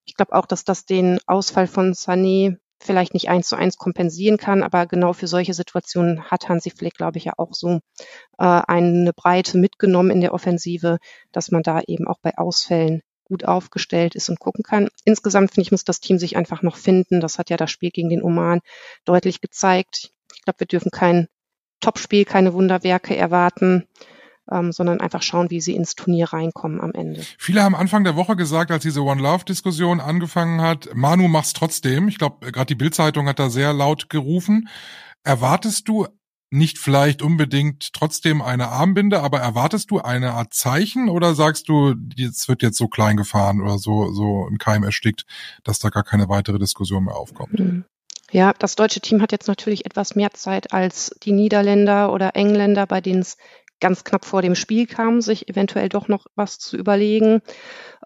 Ich 0.05 0.15
glaube 0.15 0.33
auch, 0.33 0.47
dass 0.47 0.65
das 0.65 0.85
den 0.85 1.19
Ausfall 1.27 1.67
von 1.67 1.93
Sané 1.93 2.57
vielleicht 2.83 3.13
nicht 3.13 3.29
eins 3.29 3.47
zu 3.47 3.55
eins 3.55 3.77
kompensieren 3.77 4.37
kann, 4.37 4.63
aber 4.63 4.85
genau 4.85 5.13
für 5.13 5.27
solche 5.27 5.53
Situationen 5.53 6.23
hat 6.25 6.49
Hansi 6.49 6.69
Flick, 6.69 6.95
glaube 6.95 7.17
ich, 7.17 7.25
ja 7.25 7.33
auch 7.37 7.53
so 7.53 7.79
äh, 8.37 8.61
eine 8.67 9.13
Breite 9.13 9.57
mitgenommen 9.57 10.11
in 10.11 10.21
der 10.21 10.33
Offensive, 10.33 10.97
dass 11.31 11.51
man 11.51 11.63
da 11.63 11.81
eben 11.87 12.07
auch 12.07 12.19
bei 12.21 12.37
Ausfällen 12.37 13.01
gut 13.25 13.45
aufgestellt 13.45 14.15
ist 14.15 14.29
und 14.29 14.39
gucken 14.39 14.63
kann. 14.63 14.89
Insgesamt 15.05 15.51
finde 15.51 15.63
ich, 15.63 15.71
muss 15.71 15.85
das 15.85 15.99
Team 15.99 16.19
sich 16.19 16.35
einfach 16.35 16.61
noch 16.61 16.75
finden. 16.75 17.21
Das 17.21 17.39
hat 17.39 17.49
ja 17.49 17.57
das 17.57 17.71
Spiel 17.71 17.89
gegen 17.89 18.09
den 18.09 18.21
Oman 18.21 18.59
deutlich 19.05 19.41
gezeigt. 19.41 20.11
Ich 20.35 20.41
glaube, 20.43 20.59
wir 20.59 20.67
dürfen 20.67 20.91
kein 20.91 21.27
Topspiel, 21.79 22.25
keine 22.25 22.53
Wunderwerke 22.53 23.15
erwarten 23.15 23.87
ähm, 24.51 24.71
sondern 24.71 24.99
einfach 24.99 25.21
schauen, 25.21 25.49
wie 25.49 25.61
sie 25.61 25.75
ins 25.75 25.95
Turnier 25.95 26.33
reinkommen 26.33 26.81
am 26.81 26.91
Ende. 26.93 27.21
Viele 27.37 27.63
haben 27.63 27.75
Anfang 27.75 28.03
der 28.03 28.15
Woche 28.15 28.35
gesagt, 28.35 28.71
als 28.71 28.83
diese 28.83 29.01
One 29.01 29.21
Love 29.21 29.45
Diskussion 29.45 29.99
angefangen 29.99 30.61
hat, 30.61 30.89
Manu 30.93 31.27
mach's 31.27 31.53
trotzdem. 31.53 32.07
Ich 32.07 32.17
glaube, 32.17 32.51
gerade 32.51 32.67
die 32.67 32.75
Bildzeitung 32.75 33.27
hat 33.27 33.39
da 33.39 33.49
sehr 33.49 33.73
laut 33.73 34.09
gerufen. 34.09 34.67
Erwartest 35.23 35.87
du 35.87 36.07
nicht 36.53 36.77
vielleicht 36.77 37.23
unbedingt 37.23 37.93
trotzdem 37.93 38.41
eine 38.41 38.67
Armbinde, 38.67 39.21
aber 39.21 39.39
erwartest 39.39 39.89
du 39.89 40.01
eine 40.01 40.33
Art 40.33 40.53
Zeichen 40.53 41.09
oder 41.09 41.33
sagst 41.33 41.67
du, 41.67 41.95
es 42.15 42.47
wird 42.47 42.61
jetzt 42.61 42.77
so 42.77 42.87
klein 42.87 43.17
gefahren 43.17 43.59
oder 43.59 43.79
so, 43.79 44.11
so 44.11 44.47
im 44.47 44.59
Keim 44.59 44.83
erstickt, 44.83 45.25
dass 45.63 45.79
da 45.79 45.89
gar 45.89 46.03
keine 46.03 46.29
weitere 46.29 46.59
Diskussion 46.59 47.05
mehr 47.05 47.15
aufkommt? 47.15 47.59
Mhm. 47.59 47.85
Ja, 48.31 48.53
das 48.57 48.75
deutsche 48.75 48.99
Team 48.99 49.21
hat 49.21 49.31
jetzt 49.31 49.47
natürlich 49.47 49.85
etwas 49.85 50.15
mehr 50.15 50.31
Zeit 50.31 50.73
als 50.73 51.15
die 51.23 51.31
Niederländer 51.31 52.11
oder 52.11 52.35
Engländer, 52.35 52.87
bei 52.87 52.99
denen 52.99 53.21
es 53.21 53.37
ganz 53.83 54.05
knapp 54.05 54.23
vor 54.23 54.41
dem 54.41 54.55
Spiel 54.55 54.87
kam, 54.87 55.21
sich 55.21 55.49
eventuell 55.49 55.89
doch 55.89 56.07
noch 56.07 56.25
was 56.35 56.57
zu 56.57 56.77
überlegen. 56.77 57.41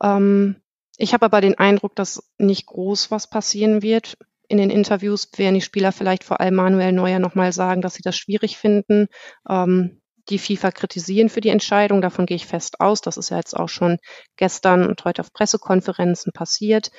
Ähm, 0.02 0.56
ich 0.98 1.14
habe 1.14 1.26
aber 1.26 1.40
den 1.40 1.58
Eindruck, 1.58 1.96
dass 1.96 2.32
nicht 2.40 2.66
groß 2.66 3.12
was 3.12 3.30
passieren 3.30 3.84
wird. 3.84 4.18
In 4.50 4.58
den 4.58 4.72
Interviews 4.72 5.30
werden 5.38 5.54
die 5.54 5.62
Spieler 5.62 5.92
vielleicht 5.92 6.24
vor 6.24 6.42
allem 6.42 6.56
Manuel 6.56 6.94
Neuer 6.94 7.20
nochmal 7.20 7.54
sagen, 7.54 7.82
dass 7.82 7.94
sie 7.94 8.02
das 8.02 8.18
schwierig 8.18 8.58
finden. 8.58 9.08
Ähm, 9.48 10.02
die 10.30 10.40
FIFA 10.40 10.72
kritisieren 10.72 11.30
für 11.30 11.42
die 11.42 11.50
Entscheidung. 11.50 12.02
Davon 12.02 12.26
gehe 12.26 12.36
ich 12.36 12.48
fest 12.48 12.82
aus. 12.82 13.02
Das 13.02 13.18
ist 13.18 13.30
ja 13.30 13.38
jetzt 13.38 13.56
auch 13.56 13.70
schon 13.70 14.00
gestern 14.36 14.88
und 14.88 15.06
heute 15.06 15.22
auf 15.22 15.32
Pressekonferenzen 15.32 16.34
passiert. 16.34 16.90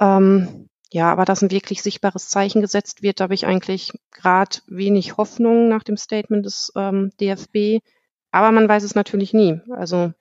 Ähm, 0.00 0.70
ja, 0.90 1.12
aber 1.12 1.26
dass 1.26 1.42
ein 1.42 1.50
wirklich 1.50 1.82
sichtbares 1.82 2.30
Zeichen 2.30 2.62
gesetzt 2.62 3.02
wird, 3.02 3.20
da 3.20 3.24
habe 3.24 3.34
ich 3.34 3.46
eigentlich 3.46 3.92
gerade 4.10 4.58
wenig 4.66 5.18
Hoffnung 5.18 5.68
nach 5.68 5.82
dem 5.82 5.98
Statement 5.98 6.46
des 6.46 6.72
ähm, 6.76 7.12
DFB. 7.20 7.82
Aber 8.30 8.52
man 8.52 8.68
weiß 8.68 8.82
es 8.82 8.94
natürlich 8.94 9.32
nie. 9.32 9.60
Also 9.70 10.12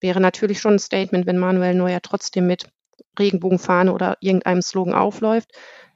wäre 0.00 0.20
natürlich 0.20 0.60
schon 0.60 0.74
ein 0.74 0.78
Statement, 0.78 1.26
wenn 1.26 1.38
Manuel 1.38 1.74
Neuer 1.74 2.00
trotzdem 2.02 2.46
mit 2.46 2.70
Regenbogenfahne 3.18 3.92
oder 3.92 4.16
irgendeinem 4.20 4.62
Slogan 4.62 4.94
aufläuft. 4.94 5.50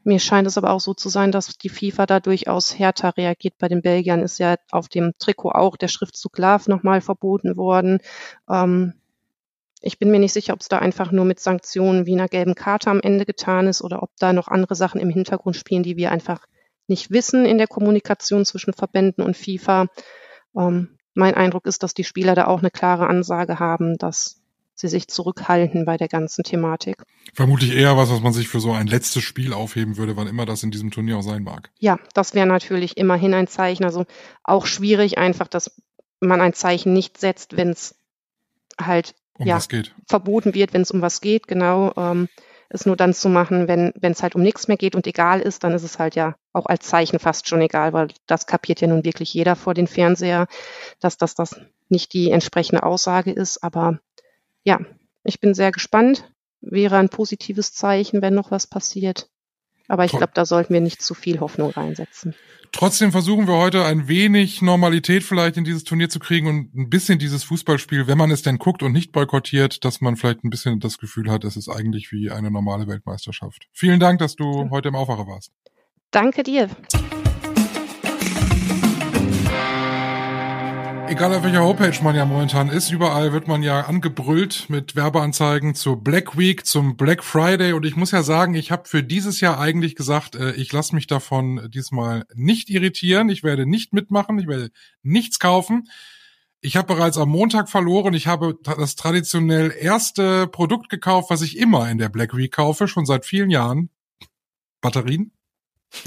Mir 0.05 0.19
scheint 0.19 0.49
es 0.49 0.59
aber 0.59 0.71
auch 0.71 0.81
so 0.81 0.95
zu 0.95 1.09
sein, 1.09 1.31
dass 1.31 1.57
die 1.59 1.69
FIFA 1.69 2.07
da 2.07 2.21
durchaus 2.21 2.77
härter 2.77 3.17
reagiert. 3.17 3.55
Bei 3.59 3.69
den 3.69 3.83
Belgiern 3.83 4.23
ist 4.23 4.39
ja 4.39 4.57
auf 4.73 4.89
dem 4.89 5.13
Trikot 5.19 5.53
auch 5.53 5.77
der 5.77 5.89
Schriftzug 5.89 6.37
Love 6.39 6.69
nochmal 6.69 7.01
verboten 7.01 7.57
worden. 7.57 8.01
Ähm, 8.51 8.95
ich 9.81 9.99
bin 9.99 10.11
mir 10.11 10.19
nicht 10.19 10.33
sicher, 10.33 10.55
ob 10.55 10.61
es 10.61 10.69
da 10.69 10.79
einfach 10.79 11.13
nur 11.13 11.25
mit 11.25 11.39
Sanktionen 11.39 12.07
wie 12.07 12.15
einer 12.15 12.29
gelben 12.29 12.55
Karte 12.55 12.91
am 12.91 13.01
Ende 13.01 13.25
getan 13.25 13.69
ist 13.69 13.83
oder 13.83 14.03
ob 14.03 14.11
da 14.19 14.33
noch 14.33 14.49
andere 14.49 14.75
Sachen 14.75 15.01
im 15.01 15.11
Hintergrund 15.11 15.57
spielen, 15.57 15.83
die 15.83 15.97
wir 15.97 16.11
einfach 16.11 16.47
nicht 16.89 17.11
wissen 17.11 17.45
in 17.45 17.59
der 17.59 17.69
Kommunikation 17.69 18.45
zwischen 18.45 18.73
Verbänden 18.73 19.25
und 19.25 19.37
FIFA. 19.37 19.87
Ähm, 20.57 20.99
mein 21.15 21.35
Eindruck 21.35 21.67
ist, 21.67 21.83
dass 21.83 21.95
die 21.95 22.05
Spieler 22.05 22.35
da 22.35 22.47
auch 22.47 22.61
eine 22.61 22.71
klare 22.71 23.07
Ansage 23.07 23.59
haben, 23.59 23.99
dass 23.99 24.41
sie 24.75 24.89
sich 24.89 25.09
zurückhalten 25.09 25.85
bei 25.85 25.97
der 25.97 26.09
ganzen 26.09 26.45
Thematik. 26.45 27.03
Vermutlich 27.35 27.75
eher 27.75 27.97
was, 27.97 28.11
was 28.11 28.21
man 28.21 28.33
sich 28.33 28.49
für 28.49 28.61
so 28.61 28.73
ein 28.73 28.87
letztes 28.87 29.23
Spiel 29.23 29.53
aufheben 29.53 29.97
würde, 29.97 30.17
wann 30.17 30.27
immer 30.27 30.47
das 30.47 30.63
in 30.63 30.71
diesem 30.71 30.91
Turnier 30.91 31.19
auch 31.19 31.23
sein 31.23 31.43
mag. 31.43 31.71
Ja, 31.79 31.99
das 32.15 32.35
wäre 32.35 32.47
natürlich 32.47 32.97
immerhin 32.97 33.35
ein 33.35 33.47
Zeichen. 33.47 33.85
Also 33.85 34.07
auch 34.43 34.67
schwierig 34.67 35.19
einfach, 35.19 35.49
dass 35.49 35.71
man 36.21 36.41
ein 36.41 36.55
Zeichen 36.55 36.93
nicht 36.93 37.19
setzt, 37.19 37.57
wenn 37.57 37.71
es 37.71 37.95
halt 38.81 39.15
um 39.39 39.47
ja, 39.47 39.57
was 39.57 39.69
geht. 39.69 39.95
verboten 40.07 40.55
wird, 40.55 40.73
wenn 40.73 40.83
es 40.83 40.91
um 40.91 41.01
was 41.01 41.21
geht, 41.21 41.47
genau. 41.47 41.93
Ähm, 41.97 42.29
es 42.73 42.87
nur 42.87 42.97
dann 42.97 43.13
zu 43.13 43.29
machen, 43.29 43.69
wenn 43.69 43.93
es 44.01 44.23
halt 44.23 44.35
um 44.35 44.43
nichts 44.43 44.67
mehr 44.67 44.79
geht 44.79 44.95
und 44.95 45.07
egal 45.07 45.41
ist, 45.41 45.63
dann 45.63 45.75
ist 45.75 45.83
es 45.83 45.99
halt 45.99 46.15
ja 46.15 46.37
auch 46.55 46.65
als 46.65 46.87
Zeichen 46.87 47.19
fast 47.19 47.47
schon 47.47 47.61
egal, 47.61 47.93
weil 47.93 48.09
das 48.27 48.47
kapiert 48.47 48.81
ja 48.81 48.89
nun 48.89 49.05
wirklich 49.05 49.35
jeder 49.35 49.57
vor 49.57 49.75
den 49.75 49.87
Fernseher, 49.87 50.47
dass 50.99 51.19
das, 51.19 51.35
das 51.35 51.61
nicht 51.91 52.15
die 52.15 52.31
entsprechende 52.31 52.83
Aussage 52.83 53.31
ist. 53.31 53.63
Aber 53.63 53.99
ja, 54.65 54.81
ich 55.23 55.39
bin 55.39 55.53
sehr 55.53 55.71
gespannt. 55.71 56.33
Wäre 56.63 56.97
ein 56.97 57.11
positives 57.11 57.75
Zeichen, 57.75 58.23
wenn 58.23 58.35
noch 58.35 58.51
was 58.51 58.67
passiert. 58.67 59.29
Aber 59.89 60.07
ich 60.07 60.13
glaube, 60.13 60.33
da 60.35 60.47
sollten 60.47 60.73
wir 60.73 60.81
nicht 60.81 61.03
zu 61.03 61.13
viel 61.13 61.41
Hoffnung 61.41 61.71
reinsetzen. 61.71 62.35
Trotzdem 62.73 63.13
versuchen 63.13 63.47
wir 63.47 63.55
heute 63.55 63.85
ein 63.85 64.09
wenig 64.09 64.63
Normalität 64.63 65.23
vielleicht 65.23 65.59
in 65.59 65.65
dieses 65.65 65.85
Turnier 65.85 66.09
zu 66.09 66.19
kriegen 66.19 66.47
und 66.47 66.75
ein 66.75 66.89
bisschen 66.89 67.19
dieses 67.19 67.45
Fußballspiel, 67.45 68.07
wenn 68.07 68.17
man 68.17 68.31
es 68.31 68.41
denn 68.41 68.59
guckt 68.59 68.83
und 68.83 68.93
nicht 68.93 69.13
boykottiert, 69.13 69.85
dass 69.85 70.01
man 70.01 70.17
vielleicht 70.17 70.43
ein 70.43 70.51
bisschen 70.51 70.81
das 70.81 70.97
Gefühl 70.97 71.31
hat, 71.31 71.45
es 71.45 71.57
ist 71.57 71.69
eigentlich 71.69 72.11
wie 72.13 72.31
eine 72.31 72.51
normale 72.51 72.89
Weltmeisterschaft. 72.89 73.69
Vielen 73.73 74.01
Dank, 74.01 74.19
dass 74.21 74.37
du 74.37 74.71
heute 74.71 74.89
im 74.89 74.97
Aufwacher 74.97 75.27
warst. 75.27 75.53
Danke 76.11 76.43
dir. 76.43 76.69
Egal 81.13 81.35
auf 81.35 81.43
welcher 81.43 81.63
Homepage 81.63 82.03
man 82.03 82.17
ja 82.17 82.25
momentan 82.25 82.71
ist, 82.71 82.91
überall 82.91 83.35
wird 83.35 83.47
man 83.47 83.63
ja 83.63 83.83
angebrüllt 83.83 84.71
mit 84.71 84.97
Werbeanzeigen 84.97 85.75
zur 85.75 86.03
Black 86.03 86.39
Week, 86.39 86.65
zum 86.65 86.97
Black 86.97 87.23
Friday. 87.23 87.75
Und 87.75 87.85
ich 87.85 87.97
muss 87.97 88.13
ja 88.13 88.23
sagen, 88.23 88.55
ich 88.55 88.73
habe 88.73 88.89
für 88.89 89.03
dieses 89.03 89.43
Jahr 89.43 89.61
eigentlich 89.61 89.95
gesagt, 89.95 90.37
äh, 90.37 90.53
ich 90.53 90.73
lasse 90.73 90.95
mich 90.95 91.07
davon 91.07 91.69
diesmal 91.71 92.25
nicht 92.35 92.71
irritieren. 92.71 93.29
Ich 93.29 93.43
werde 93.43 93.67
nicht 93.67 93.93
mitmachen, 93.93 94.39
ich 94.39 94.49
werde 94.49 94.71
nichts 95.03 95.39
kaufen. 95.39 95.87
Ich 96.63 96.79
habe 96.79 96.95
bereits 96.95 97.19
am 97.19 97.29
Montag 97.29 97.69
verloren. 97.69 98.15
Ich 98.15 98.27
habe 98.27 98.59
das 98.63 98.97
traditionell 98.97 99.71
erste 99.79 100.47
Produkt 100.47 100.89
gekauft, 100.89 101.29
was 101.29 101.43
ich 101.43 101.59
immer 101.59 101.91
in 101.91 101.99
der 101.99 102.09
Black 102.09 102.35
Week 102.35 102.53
kaufe, 102.53 102.89
schon 102.89 103.05
seit 103.05 103.27
vielen 103.27 103.51
Jahren. 103.51 103.91
Batterien. 104.81 105.33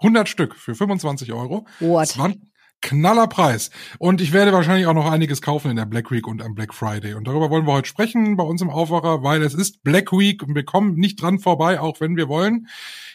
100 0.00 0.28
Stück 0.28 0.54
für 0.54 0.74
25 0.74 1.32
Euro. 1.34 1.66
What? 1.80 2.08
20, 2.08 2.53
knaller 2.84 3.26
Preis. 3.26 3.70
Und 3.98 4.20
ich 4.20 4.32
werde 4.32 4.52
wahrscheinlich 4.52 4.86
auch 4.86 4.94
noch 4.94 5.10
einiges 5.10 5.42
kaufen 5.42 5.70
in 5.70 5.76
der 5.76 5.86
Black 5.86 6.12
Week 6.12 6.28
und 6.28 6.42
am 6.42 6.54
Black 6.54 6.72
Friday. 6.72 7.14
Und 7.14 7.26
darüber 7.26 7.50
wollen 7.50 7.66
wir 7.66 7.72
heute 7.72 7.88
sprechen 7.88 8.36
bei 8.36 8.44
uns 8.44 8.62
im 8.62 8.70
Aufwacher, 8.70 9.24
weil 9.24 9.42
es 9.42 9.54
ist 9.54 9.82
Black 9.82 10.12
Week 10.12 10.42
und 10.42 10.54
wir 10.54 10.64
kommen 10.64 10.94
nicht 10.94 11.20
dran 11.20 11.40
vorbei, 11.40 11.80
auch 11.80 12.00
wenn 12.00 12.16
wir 12.16 12.28
wollen. 12.28 12.68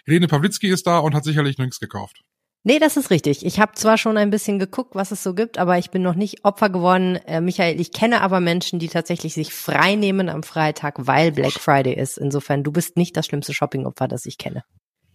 Helene 0.06 0.28
Pawlitzki 0.28 0.68
ist 0.68 0.88
da 0.88 0.98
und 1.00 1.14
hat 1.14 1.24
sicherlich 1.24 1.58
nichts 1.58 1.80
gekauft. 1.80 2.24
Nee, 2.64 2.80
das 2.80 2.98
ist 2.98 3.10
richtig. 3.10 3.46
Ich 3.46 3.60
habe 3.60 3.72
zwar 3.76 3.98
schon 3.98 4.18
ein 4.18 4.32
bisschen 4.32 4.60
geguckt, 4.60 4.94
was 4.94 5.12
es 5.12 5.24
so 5.24 5.34
gibt, 5.34 5.58
aber 5.58 5.78
ich 5.78 5.92
bin 5.92 6.02
noch 6.02 6.16
nicht 6.16 6.44
Opfer 6.44 6.70
geworden. 6.70 7.16
Äh, 7.26 7.40
Michael, 7.40 7.80
ich 7.80 7.94
kenne 7.94 8.22
aber 8.22 8.42
Menschen, 8.42 8.80
die 8.80 8.90
tatsächlich 8.90 9.34
sich 9.34 9.54
frei 9.54 9.96
nehmen 9.96 10.28
am 10.28 10.44
Freitag, 10.44 11.08
weil 11.08 11.32
Black 11.32 11.54
Friday 11.54 11.94
ist. 11.94 12.18
Insofern, 12.18 12.64
du 12.64 12.72
bist 12.72 12.98
nicht 12.98 13.16
das 13.16 13.28
schlimmste 13.28 13.54
Shopping-Opfer, 13.54 14.10
das 14.10 14.26
ich 14.26 14.38
kenne. 14.38 14.64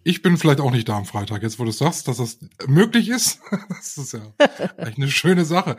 Ich 0.07 0.21
bin 0.21 0.37
vielleicht 0.37 0.61
auch 0.61 0.71
nicht 0.71 0.89
da 0.89 0.99
am 0.99 1.07
Freitag, 1.07 1.43
jetzt 1.43 1.59
wo 1.59 1.65
du 1.65 1.71
sagst, 1.71 2.09
dass 2.09 2.19
das 2.19 2.39
möglich 2.67 3.09
ist. 3.09 3.41
Das 3.69 3.97
ist 3.97 4.13
ja 4.13 4.33
echt 4.77 4.99
eine 4.99 5.11
schöne 5.11 5.45
Sache. 5.45 5.77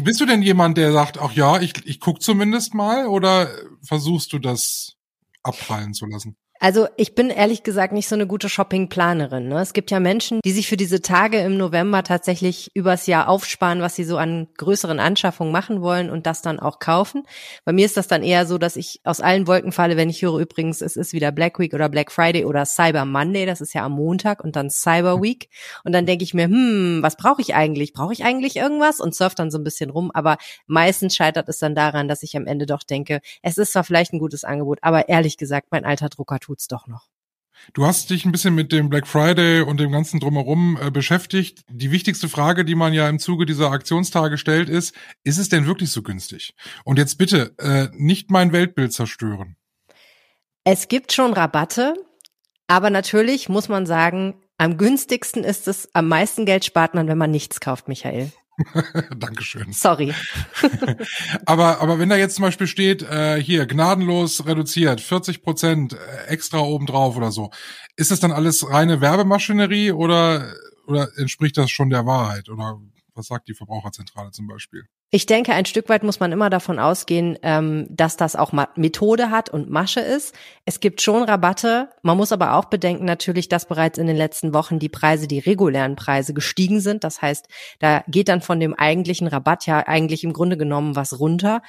Bist 0.00 0.20
du 0.20 0.26
denn 0.26 0.42
jemand, 0.42 0.78
der 0.78 0.92
sagt, 0.92 1.18
ach 1.18 1.32
ja, 1.32 1.60
ich, 1.60 1.74
ich 1.84 2.00
guck 2.00 2.22
zumindest 2.22 2.74
mal, 2.74 3.06
oder 3.06 3.50
versuchst 3.82 4.32
du 4.32 4.38
das 4.38 4.96
abprallen 5.42 5.94
zu 5.94 6.06
lassen? 6.06 6.36
Also 6.64 6.88
ich 6.96 7.14
bin 7.14 7.28
ehrlich 7.28 7.62
gesagt 7.62 7.92
nicht 7.92 8.08
so 8.08 8.14
eine 8.14 8.26
gute 8.26 8.48
Shoppingplanerin. 8.48 9.48
Ne? 9.48 9.60
Es 9.60 9.74
gibt 9.74 9.90
ja 9.90 10.00
Menschen, 10.00 10.40
die 10.42 10.50
sich 10.50 10.66
für 10.66 10.78
diese 10.78 11.02
Tage 11.02 11.38
im 11.40 11.58
November 11.58 12.02
tatsächlich 12.02 12.70
übers 12.72 13.06
Jahr 13.06 13.28
aufsparen, 13.28 13.82
was 13.82 13.96
sie 13.96 14.04
so 14.04 14.16
an 14.16 14.48
größeren 14.56 14.98
Anschaffungen 14.98 15.52
machen 15.52 15.82
wollen 15.82 16.08
und 16.08 16.24
das 16.24 16.40
dann 16.40 16.58
auch 16.58 16.78
kaufen. 16.78 17.24
Bei 17.66 17.74
mir 17.74 17.84
ist 17.84 17.98
das 17.98 18.08
dann 18.08 18.22
eher 18.22 18.46
so, 18.46 18.56
dass 18.56 18.76
ich 18.76 19.02
aus 19.04 19.20
allen 19.20 19.46
Wolken 19.46 19.72
falle, 19.72 19.98
wenn 19.98 20.08
ich 20.08 20.22
höre 20.22 20.38
übrigens, 20.38 20.80
es 20.80 20.96
ist 20.96 21.12
wieder 21.12 21.32
Black 21.32 21.58
Week 21.58 21.74
oder 21.74 21.90
Black 21.90 22.10
Friday 22.10 22.46
oder 22.46 22.64
Cyber 22.64 23.04
Monday, 23.04 23.44
das 23.44 23.60
ist 23.60 23.74
ja 23.74 23.84
am 23.84 23.92
Montag 23.92 24.42
und 24.42 24.56
dann 24.56 24.70
Cyber 24.70 25.20
Week. 25.20 25.50
Und 25.84 25.92
dann 25.92 26.06
denke 26.06 26.24
ich 26.24 26.32
mir, 26.32 26.44
hm, 26.44 27.00
was 27.02 27.18
brauche 27.18 27.42
ich 27.42 27.54
eigentlich? 27.54 27.92
Brauche 27.92 28.14
ich 28.14 28.24
eigentlich 28.24 28.56
irgendwas? 28.56 29.00
Und 29.00 29.14
surf 29.14 29.34
dann 29.34 29.50
so 29.50 29.58
ein 29.58 29.64
bisschen 29.64 29.90
rum. 29.90 30.10
Aber 30.14 30.38
meistens 30.66 31.14
scheitert 31.14 31.46
es 31.50 31.58
dann 31.58 31.74
daran, 31.74 32.08
dass 32.08 32.22
ich 32.22 32.38
am 32.38 32.46
Ende 32.46 32.64
doch 32.64 32.84
denke, 32.84 33.20
es 33.42 33.58
ist 33.58 33.72
zwar 33.72 33.84
vielleicht 33.84 34.14
ein 34.14 34.18
gutes 34.18 34.44
Angebot, 34.44 34.78
aber 34.80 35.10
ehrlich 35.10 35.36
gesagt, 35.36 35.66
mein 35.70 35.84
alter 35.84 36.08
Drucker 36.08 36.40
tut 36.40 36.53
tut's 36.54 36.68
doch 36.68 36.86
noch. 36.86 37.08
Du 37.72 37.86
hast 37.86 38.10
dich 38.10 38.24
ein 38.24 38.32
bisschen 38.32 38.54
mit 38.54 38.72
dem 38.72 38.88
Black 38.88 39.06
Friday 39.06 39.62
und 39.62 39.78
dem 39.78 39.90
ganzen 39.90 40.20
drumherum 40.20 40.78
äh, 40.80 40.90
beschäftigt. 40.90 41.64
Die 41.68 41.90
wichtigste 41.90 42.28
Frage, 42.28 42.64
die 42.64 42.74
man 42.74 42.92
ja 42.92 43.08
im 43.08 43.18
Zuge 43.18 43.46
dieser 43.46 43.70
Aktionstage 43.70 44.38
stellt, 44.38 44.68
ist, 44.68 44.94
ist 45.22 45.38
es 45.38 45.48
denn 45.48 45.66
wirklich 45.66 45.90
so 45.90 46.02
günstig? 46.02 46.54
Und 46.84 46.98
jetzt 46.98 47.16
bitte 47.16 47.54
äh, 47.58 47.88
nicht 47.92 48.30
mein 48.30 48.52
Weltbild 48.52 48.92
zerstören. 48.92 49.56
Es 50.64 50.88
gibt 50.88 51.12
schon 51.12 51.32
Rabatte, 51.32 51.94
aber 52.66 52.90
natürlich 52.90 53.48
muss 53.48 53.68
man 53.68 53.86
sagen, 53.86 54.34
am 54.58 54.76
günstigsten 54.76 55.44
ist 55.44 55.68
es, 55.68 55.88
am 55.94 56.08
meisten 56.08 56.46
Geld 56.46 56.64
spart 56.64 56.94
man, 56.94 57.08
wenn 57.08 57.18
man 57.18 57.30
nichts 57.30 57.60
kauft, 57.60 57.88
Michael. 57.88 58.32
Dankeschön. 59.16 59.72
Sorry. 59.72 60.14
aber, 61.46 61.80
aber 61.80 61.98
wenn 61.98 62.08
da 62.08 62.16
jetzt 62.16 62.36
zum 62.36 62.44
Beispiel 62.44 62.66
steht, 62.66 63.02
äh, 63.02 63.40
hier, 63.40 63.66
gnadenlos 63.66 64.46
reduziert, 64.46 65.00
40 65.00 65.42
Prozent 65.42 65.92
äh, 65.94 66.26
extra 66.28 66.58
obendrauf 66.58 67.16
oder 67.16 67.32
so, 67.32 67.50
ist 67.96 68.10
das 68.10 68.20
dann 68.20 68.32
alles 68.32 68.68
reine 68.68 69.00
Werbemaschinerie 69.00 69.92
oder, 69.92 70.52
oder 70.86 71.08
entspricht 71.16 71.56
das 71.56 71.70
schon 71.70 71.90
der 71.90 72.06
Wahrheit? 72.06 72.48
Oder 72.48 72.80
was 73.14 73.26
sagt 73.26 73.48
die 73.48 73.54
Verbraucherzentrale 73.54 74.30
zum 74.30 74.46
Beispiel? 74.46 74.84
Ich 75.10 75.26
denke, 75.26 75.52
ein 75.52 75.64
Stück 75.64 75.88
weit 75.88 76.02
muss 76.02 76.18
man 76.18 76.32
immer 76.32 76.50
davon 76.50 76.80
ausgehen, 76.80 77.38
ähm, 77.42 77.86
dass 77.88 78.16
das 78.16 78.34
auch 78.34 78.52
Methode 78.74 79.30
hat 79.30 79.48
und 79.48 79.70
Masche 79.70 80.00
ist. 80.00 80.34
Es 80.64 80.80
gibt 80.80 81.00
schon 81.02 81.22
Rabatte. 81.22 81.90
Man 82.02 82.16
muss 82.16 82.32
aber 82.32 82.54
auch 82.54 82.64
bedenken 82.64 83.04
natürlich, 83.04 83.48
dass 83.48 83.66
bereits 83.66 83.98
in 83.98 84.08
den 84.08 84.16
letzten 84.16 84.52
Wochen 84.54 84.80
die 84.80 84.88
Preise, 84.88 85.28
die 85.28 85.38
regulären 85.38 85.94
Preise 85.94 86.34
gestiegen 86.34 86.80
sind. 86.80 87.04
Das 87.04 87.22
heißt, 87.22 87.46
da 87.78 88.02
geht 88.08 88.28
dann 88.28 88.40
von 88.40 88.58
dem 88.58 88.74
eigentlichen 88.74 89.28
Rabatt 89.28 89.66
ja 89.66 89.86
eigentlich 89.86 90.24
im 90.24 90.32
Grunde 90.32 90.56
genommen 90.56 90.96
was 90.96 91.20
runter. 91.20 91.62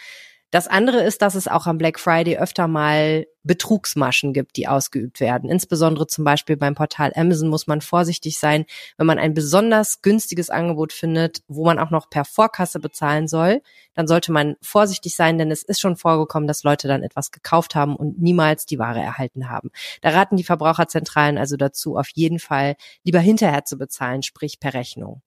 Das 0.56 0.70
andere 0.70 1.04
ist, 1.04 1.22
dass 1.22 1.36
es 1.36 1.50
auch 1.50 1.68
am 1.68 1.78
Black 1.78 2.00
Friday 2.00 2.38
öfter 2.38 2.70
mal 2.70 3.28
Betrugsmaschen 3.44 4.32
gibt, 4.32 4.56
die 4.56 4.70
ausgeübt 4.70 5.20
werden. 5.20 5.50
Insbesondere 5.50 6.08
zum 6.08 6.24
Beispiel 6.24 6.56
beim 6.56 6.76
Portal 6.76 7.12
Amazon 7.14 7.50
muss 7.50 7.68
man 7.68 7.82
vorsichtig 7.82 8.40
sein, 8.40 8.64
wenn 8.96 9.06
man 9.06 9.20
ein 9.20 9.34
besonders 9.34 10.02
günstiges 10.02 10.50
Angebot 10.50 10.94
findet, 10.94 11.42
wo 11.50 11.66
man 11.66 11.78
auch 11.78 11.90
noch 11.90 12.10
per 12.10 12.24
Vorkasse 12.24 12.80
bezahlen 12.80 13.28
soll, 13.28 13.62
dann 13.96 14.08
sollte 14.08 14.32
man 14.32 14.56
vorsichtig 14.62 15.18
sein, 15.18 15.38
denn 15.38 15.52
es 15.52 15.62
ist 15.62 15.82
schon 15.82 15.98
vorgekommen, 15.98 16.48
dass 16.48 16.64
Leute 16.64 16.88
dann 16.88 17.04
etwas 17.04 17.32
gekauft 17.32 17.76
haben 17.76 17.98
und 17.98 18.22
niemals 18.22 18.66
die 18.66 18.80
Ware 18.80 19.02
erhalten 19.02 19.50
haben. 19.50 19.72
Da 20.00 20.12
raten 20.12 20.38
die 20.38 20.46
Verbraucherzentralen 20.46 21.38
also 21.38 21.58
dazu, 21.58 21.98
auf 21.98 22.08
jeden 22.14 22.40
Fall 22.40 22.78
lieber 23.04 23.20
hinterher 23.20 23.66
zu 23.66 23.78
bezahlen, 23.78 24.24
sprich 24.24 24.62
per 24.62 24.74
Rechnung. 24.74 25.22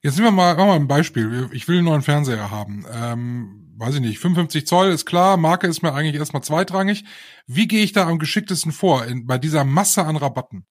Jetzt 0.00 0.16
nehmen 0.16 0.28
wir 0.28 0.32
mal, 0.32 0.56
machen 0.56 0.68
wir 0.68 0.74
ein 0.76 0.88
Beispiel. 0.88 1.50
Ich 1.52 1.68
will 1.68 1.76
einen 1.76 1.84
neuen 1.84 2.00
Fernseher 2.00 2.50
haben. 2.50 2.86
Ähm, 2.90 3.65
weiß 3.78 3.96
ich 3.96 4.00
nicht, 4.00 4.18
55 4.18 4.66
Zoll 4.66 4.88
ist 4.88 5.06
klar, 5.06 5.36
Marke 5.36 5.66
ist 5.66 5.82
mir 5.82 5.92
eigentlich 5.92 6.16
erstmal 6.16 6.42
zweitrangig. 6.42 7.04
Wie 7.46 7.68
gehe 7.68 7.84
ich 7.84 7.92
da 7.92 8.06
am 8.06 8.18
geschicktesten 8.18 8.72
vor 8.72 9.04
in, 9.04 9.26
bei 9.26 9.38
dieser 9.38 9.64
Masse 9.64 10.04
an 10.04 10.16
Rabatten? 10.16 10.66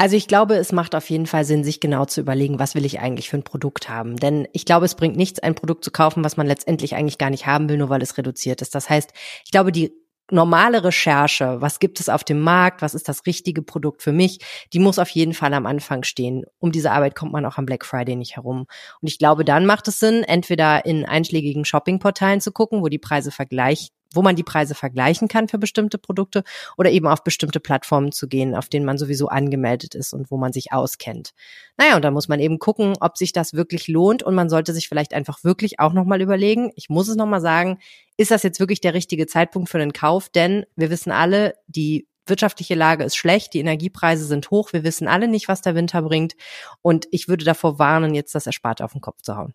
Also 0.00 0.14
ich 0.14 0.28
glaube, 0.28 0.54
es 0.54 0.70
macht 0.70 0.94
auf 0.94 1.10
jeden 1.10 1.26
Fall 1.26 1.44
Sinn, 1.44 1.64
sich 1.64 1.80
genau 1.80 2.04
zu 2.04 2.20
überlegen, 2.20 2.60
was 2.60 2.76
will 2.76 2.84
ich 2.84 3.00
eigentlich 3.00 3.28
für 3.28 3.36
ein 3.36 3.42
Produkt 3.42 3.88
haben. 3.88 4.16
Denn 4.16 4.46
ich 4.52 4.64
glaube, 4.64 4.86
es 4.86 4.94
bringt 4.94 5.16
nichts, 5.16 5.40
ein 5.40 5.56
Produkt 5.56 5.82
zu 5.82 5.90
kaufen, 5.90 6.22
was 6.22 6.36
man 6.36 6.46
letztendlich 6.46 6.94
eigentlich 6.94 7.18
gar 7.18 7.30
nicht 7.30 7.46
haben 7.46 7.68
will, 7.68 7.78
nur 7.78 7.88
weil 7.88 8.00
es 8.00 8.16
reduziert 8.16 8.62
ist. 8.62 8.76
Das 8.76 8.88
heißt, 8.88 9.12
ich 9.44 9.50
glaube, 9.50 9.72
die 9.72 9.92
normale 10.30 10.84
Recherche, 10.84 11.60
was 11.60 11.78
gibt 11.78 12.00
es 12.00 12.08
auf 12.08 12.24
dem 12.24 12.40
Markt, 12.40 12.82
was 12.82 12.94
ist 12.94 13.08
das 13.08 13.26
richtige 13.26 13.62
Produkt 13.62 14.02
für 14.02 14.12
mich, 14.12 14.38
die 14.72 14.78
muss 14.78 14.98
auf 14.98 15.08
jeden 15.10 15.34
Fall 15.34 15.54
am 15.54 15.66
Anfang 15.66 16.02
stehen. 16.02 16.44
Um 16.58 16.72
diese 16.72 16.90
Arbeit 16.90 17.14
kommt 17.14 17.32
man 17.32 17.46
auch 17.46 17.58
am 17.58 17.66
Black 17.66 17.84
Friday 17.84 18.16
nicht 18.16 18.36
herum. 18.36 18.66
Und 19.00 19.08
ich 19.08 19.18
glaube, 19.18 19.44
dann 19.44 19.66
macht 19.66 19.88
es 19.88 20.00
Sinn, 20.00 20.24
entweder 20.24 20.84
in 20.84 21.04
einschlägigen 21.04 21.64
Shoppingportalen 21.64 22.40
zu 22.40 22.52
gucken, 22.52 22.82
wo 22.82 22.88
die 22.88 22.98
Preise 22.98 23.30
vergleicht, 23.30 23.92
wo 24.14 24.22
man 24.22 24.36
die 24.36 24.42
Preise 24.42 24.74
vergleichen 24.74 25.28
kann 25.28 25.48
für 25.48 25.58
bestimmte 25.58 25.98
Produkte 25.98 26.44
oder 26.76 26.90
eben 26.90 27.06
auf 27.06 27.24
bestimmte 27.24 27.60
Plattformen 27.60 28.12
zu 28.12 28.28
gehen, 28.28 28.54
auf 28.54 28.68
denen 28.68 28.86
man 28.86 28.98
sowieso 28.98 29.28
angemeldet 29.28 29.94
ist 29.94 30.12
und 30.12 30.30
wo 30.30 30.36
man 30.36 30.52
sich 30.52 30.72
auskennt. 30.72 31.32
Naja, 31.76 31.96
und 31.96 32.02
dann 32.02 32.14
muss 32.14 32.28
man 32.28 32.40
eben 32.40 32.58
gucken, 32.58 32.94
ob 33.00 33.16
sich 33.16 33.32
das 33.32 33.52
wirklich 33.52 33.88
lohnt 33.88 34.22
und 34.22 34.34
man 34.34 34.48
sollte 34.48 34.72
sich 34.72 34.88
vielleicht 34.88 35.14
einfach 35.14 35.44
wirklich 35.44 35.80
auch 35.80 35.92
nochmal 35.92 36.20
überlegen, 36.20 36.72
ich 36.76 36.88
muss 36.88 37.08
es 37.08 37.16
nochmal 37.16 37.40
sagen, 37.40 37.78
ist 38.16 38.30
das 38.30 38.42
jetzt 38.42 38.60
wirklich 38.60 38.80
der 38.80 38.94
richtige 38.94 39.26
Zeitpunkt 39.26 39.68
für 39.68 39.78
den 39.78 39.92
Kauf? 39.92 40.28
Denn 40.28 40.64
wir 40.76 40.90
wissen 40.90 41.12
alle, 41.12 41.54
die 41.66 42.08
wirtschaftliche 42.26 42.74
Lage 42.74 43.04
ist 43.04 43.16
schlecht, 43.16 43.54
die 43.54 43.60
Energiepreise 43.60 44.24
sind 44.24 44.50
hoch, 44.50 44.72
wir 44.72 44.84
wissen 44.84 45.08
alle 45.08 45.28
nicht, 45.28 45.48
was 45.48 45.62
der 45.62 45.74
Winter 45.74 46.02
bringt 46.02 46.34
und 46.82 47.08
ich 47.10 47.28
würde 47.28 47.44
davor 47.44 47.78
warnen, 47.78 48.14
jetzt 48.14 48.34
das 48.34 48.46
Ersparte 48.46 48.84
auf 48.84 48.92
den 48.92 49.00
Kopf 49.00 49.22
zu 49.22 49.36
hauen. 49.36 49.54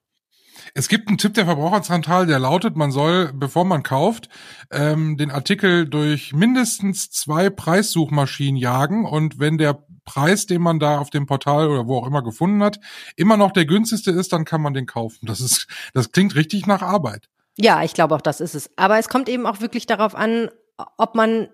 Es 0.73 0.87
gibt 0.87 1.07
einen 1.07 1.17
Tipp 1.17 1.33
der 1.33 1.45
Verbraucherzentrale, 1.45 2.25
der 2.25 2.39
lautet, 2.39 2.75
man 2.75 2.91
soll, 2.91 3.31
bevor 3.33 3.65
man 3.65 3.83
kauft, 3.83 4.29
ähm, 4.71 5.17
den 5.17 5.31
Artikel 5.31 5.87
durch 5.87 6.33
mindestens 6.33 7.09
zwei 7.11 7.49
Preissuchmaschinen 7.49 8.57
jagen 8.57 9.05
und 9.05 9.39
wenn 9.39 9.57
der 9.57 9.85
Preis, 10.05 10.45
den 10.45 10.61
man 10.61 10.79
da 10.79 10.97
auf 10.99 11.09
dem 11.09 11.25
Portal 11.25 11.69
oder 11.69 11.87
wo 11.87 11.97
auch 11.97 12.07
immer 12.07 12.23
gefunden 12.23 12.61
hat, 12.63 12.79
immer 13.15 13.37
noch 13.37 13.51
der 13.51 13.65
günstigste 13.65 14.11
ist, 14.11 14.33
dann 14.33 14.45
kann 14.45 14.61
man 14.61 14.73
den 14.73 14.85
kaufen. 14.85 15.25
Das 15.25 15.39
ist, 15.39 15.67
das 15.93 16.11
klingt 16.11 16.35
richtig 16.35 16.67
nach 16.67 16.81
Arbeit. 16.81 17.29
Ja, 17.57 17.83
ich 17.83 17.93
glaube 17.93 18.15
auch, 18.15 18.21
das 18.21 18.41
ist 18.41 18.55
es. 18.55 18.69
Aber 18.75 18.97
es 18.97 19.09
kommt 19.09 19.29
eben 19.29 19.45
auch 19.45 19.61
wirklich 19.61 19.85
darauf 19.85 20.15
an, 20.15 20.49
ob 20.97 21.15
man 21.15 21.49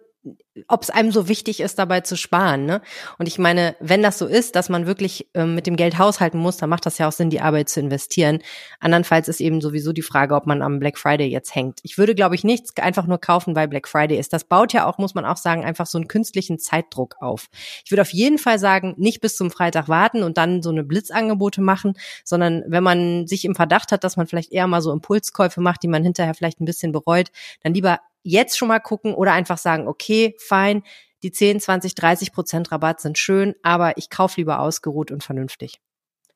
ob 0.68 0.84
es 0.84 0.90
einem 0.90 1.12
so 1.12 1.28
wichtig 1.28 1.62
ist, 1.62 1.80
dabei 1.80 2.02
zu 2.02 2.18
sparen. 2.18 2.66
Ne? 2.66 2.82
Und 3.18 3.28
ich 3.28 3.40
meine, 3.40 3.76
wenn 3.80 4.04
das 4.04 4.18
so 4.18 4.26
ist, 4.26 4.56
dass 4.56 4.68
man 4.68 4.86
wirklich 4.86 5.30
ähm, 5.34 5.56
mit 5.56 5.66
dem 5.66 5.78
Geld 5.78 5.98
haushalten 5.98 6.38
muss, 6.40 6.58
dann 6.58 6.70
macht 6.70 6.86
das 6.86 6.98
ja 6.98 7.08
auch 7.08 7.12
Sinn, 7.14 7.30
die 7.30 7.40
Arbeit 7.40 7.70
zu 7.70 7.80
investieren. 7.80 8.40
Andernfalls 8.80 9.30
ist 9.30 9.40
eben 9.40 9.62
sowieso 9.62 9.94
die 9.94 10.02
Frage, 10.02 10.36
ob 10.36 10.46
man 10.46 10.62
am 10.62 10.80
Black 10.80 10.98
Friday 10.98 11.28
jetzt 11.28 11.56
hängt. 11.56 11.80
Ich 11.84 11.98
würde, 11.98 12.16
glaube 12.16 12.36
ich, 12.36 12.44
nichts 12.44 12.76
einfach 12.78 13.08
nur 13.08 13.20
kaufen, 13.20 13.56
weil 13.56 13.68
Black 13.68 13.88
Friday 13.88 14.20
ist. 14.20 14.34
Das 14.34 14.44
baut 14.44 14.74
ja 14.74 14.86
auch, 14.86 14.98
muss 14.98 15.16
man 15.16 15.26
auch 15.26 15.38
sagen, 15.38 15.64
einfach 15.64 15.86
so 15.86 15.98
einen 15.98 16.08
künstlichen 16.08 16.60
Zeitdruck 16.60 17.16
auf. 17.22 17.48
Ich 17.86 17.92
würde 17.92 18.02
auf 18.02 18.14
jeden 18.14 18.38
Fall 18.38 18.60
sagen, 18.60 18.96
nicht 18.98 19.22
bis 19.22 19.38
zum 19.38 19.52
Freitag 19.52 19.88
warten 19.88 20.24
und 20.24 20.38
dann 20.38 20.62
so 20.62 20.70
eine 20.70 20.84
Blitzangebote 20.84 21.62
machen, 21.62 21.94
sondern 22.26 22.64
wenn 22.68 22.84
man 22.84 23.28
sich 23.28 23.46
im 23.46 23.56
Verdacht 23.56 23.92
hat, 23.92 24.04
dass 24.04 24.18
man 24.18 24.28
vielleicht 24.28 24.52
eher 24.52 24.68
mal 24.68 24.82
so 24.82 24.92
Impulskäufe 24.92 25.62
macht, 25.62 25.84
die 25.84 25.88
man 25.88 26.04
hinterher 26.04 26.34
vielleicht 26.34 26.60
ein 26.60 26.66
bisschen 26.66 26.92
bereut, 26.92 27.32
dann 27.64 27.74
lieber 27.74 28.00
jetzt 28.24 28.58
schon 28.58 28.68
mal 28.68 28.80
gucken 28.80 29.14
oder 29.14 29.34
einfach 29.34 29.58
sagen, 29.58 29.88
okay, 29.88 30.36
fein, 30.40 30.84
die 31.24 31.32
10, 31.32 31.60
20, 31.60 31.96
30 31.96 32.32
Prozent 32.32 32.72
Rabatt 32.72 33.02
sind 33.02 33.18
schön, 33.18 33.56
aber 33.64 33.98
ich 33.98 34.10
kaufe 34.10 34.40
lieber 34.40 34.60
ausgeruht 34.60 35.12
und 35.12 35.24
vernünftig. 35.24 35.80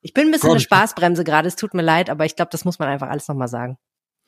Ich 0.02 0.13
bin 0.13 0.28
ein 0.28 0.32
bisschen 0.32 0.50
Gott, 0.50 0.58
eine 0.58 0.62
Spaßbremse 0.62 1.24
gerade, 1.24 1.48
es 1.48 1.56
tut 1.56 1.74
mir 1.74 1.82
leid, 1.82 2.10
aber 2.10 2.25
ich 2.25 2.36
glaube, 2.36 2.50
das 2.52 2.66
muss 2.66 2.80
man 2.80 2.90
einfach 2.90 3.10
alles 3.10 3.28
nochmal 3.28 3.48
sagen. 3.48 3.78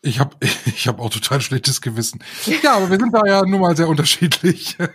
Ich 0.02 0.20
habe 0.20 0.36
ich 0.66 0.88
hab 0.88 1.00
auch 1.00 1.10
total 1.10 1.42
schlechtes 1.42 1.82
Gewissen. 1.82 2.24
Ja, 2.64 2.76
aber 2.78 2.90
wir 2.90 3.00
sind 3.00 3.14
da 3.14 3.26
ja 3.26 3.44
nun 3.44 3.60
mal 3.60 3.76
sehr 3.76 3.88
unterschiedlich. 3.88 4.78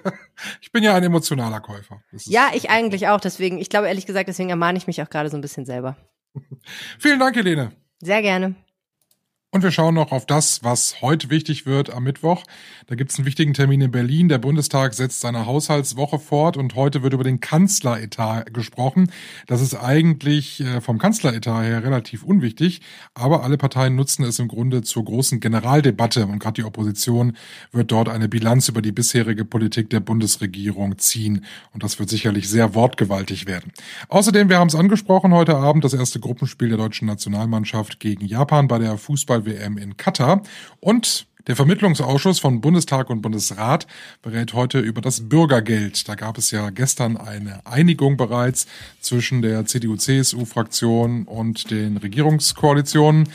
Ich 0.62 0.73
bin 0.73 0.83
ja 0.83 0.95
ein 0.95 1.02
emotionaler 1.02 1.61
Käufer. 1.61 2.02
Ja, 2.25 2.49
ich 2.55 2.71
eigentlich 2.71 3.09
auch. 3.09 3.21
Deswegen, 3.21 3.59
ich 3.59 3.69
glaube 3.69 3.88
ehrlich 3.88 4.07
gesagt, 4.07 4.26
deswegen 4.26 4.49
ermahne 4.49 4.79
ich 4.79 4.87
mich 4.87 5.02
auch 5.02 5.11
gerade 5.11 5.29
so 5.29 5.37
ein 5.37 5.43
bisschen 5.43 5.67
selber. 5.67 5.99
Vielen 6.99 7.21
Dank, 7.21 7.37
Helene. 7.37 7.73
Sehr 7.99 8.23
gerne. 8.23 8.55
Und 9.52 9.64
wir 9.64 9.73
schauen 9.73 9.97
noch 9.97 10.12
auf 10.12 10.26
das, 10.26 10.62
was 10.62 11.02
heute 11.02 11.28
wichtig 11.28 11.66
wird 11.66 11.92
am 11.92 12.04
Mittwoch. 12.04 12.45
Da 12.87 12.95
gibt 12.95 13.11
es 13.11 13.19
einen 13.19 13.26
wichtigen 13.26 13.52
Termin 13.52 13.80
in 13.80 13.90
Berlin. 13.90 14.28
Der 14.28 14.38
Bundestag 14.38 14.95
setzt 14.95 15.21
seine 15.21 15.45
Haushaltswoche 15.45 16.21
fort 16.21 16.57
und 16.57 16.76
heute 16.76 17.02
wird 17.02 17.14
über 17.14 17.25
den 17.25 17.40
Kanzleretat 17.40 18.54
gesprochen. 18.54 19.11
Das 19.49 19.61
ist 19.61 19.75
eigentlich 19.75 20.61
äh, 20.61 20.80
vom 20.80 20.99
Kanzleretat 20.99 21.64
her 21.64 21.83
relativ 21.83 22.23
unwichtig, 22.23 22.80
aber 23.12 23.42
alle 23.42 23.59
Parteien 23.59 23.97
nutzen 23.97 24.23
es 24.23 24.38
im 24.38 24.47
Grunde 24.47 24.83
zur 24.83 25.04
großen 25.04 25.40
Generaldebatte 25.40 26.26
und 26.26 26.38
gerade 26.38 26.62
die 26.62 26.64
Opposition 26.64 27.37
wird 27.73 27.90
dort 27.90 28.09
eine 28.09 28.28
Bilanz 28.28 28.69
über 28.69 28.83
die 28.83 28.92
bisherige 28.92 29.45
Politik 29.45 29.90
der 29.90 29.99
Bundesregierung 29.99 30.99
ziehen 30.99 31.45
und 31.73 31.83
das 31.83 31.99
wird 31.99 32.09
sicherlich 32.09 32.49
sehr 32.49 32.76
wortgewaltig 32.76 33.47
werden. 33.47 33.73
Außerdem, 34.11 34.49
wir 34.49 34.61
haben 34.61 34.69
es 34.69 34.76
angesprochen, 34.76 35.35
heute 35.35 35.57
Abend 35.57 35.83
das 35.83 35.95
erste 35.95 36.21
Gruppenspiel 36.21 36.69
der 36.69 36.78
deutschen 36.78 37.07
Nationalmannschaft 37.07 37.99
gegen 37.99 38.25
Japan 38.25 38.69
bei 38.69 38.78
der 38.78 38.97
Fußball 38.97 39.39
Fußball-WM 39.40 39.78
in 39.78 39.97
Katar. 39.97 40.42
Und 40.80 41.26
der 41.47 41.56
Vermittlungsausschuss 41.56 42.38
von 42.38 42.61
Bundestag 42.61 43.09
und 43.09 43.23
Bundesrat 43.23 43.87
berät 44.23 44.52
heute 44.52 44.78
über 44.78 45.00
das 45.00 45.28
Bürgergeld. 45.28 46.06
Da 46.06 46.14
gab 46.14 46.37
es 46.37 46.50
ja 46.50 46.68
gestern 46.68 47.16
eine 47.16 47.64
Einigung 47.66 48.18
bereits 48.18 48.66
zwischen 49.00 49.40
der 49.40 49.64
CDU-CSU-Fraktion 49.64 51.25
und 51.25 51.70
den 51.70 51.97
Regierungskoalitionen. 51.97 53.30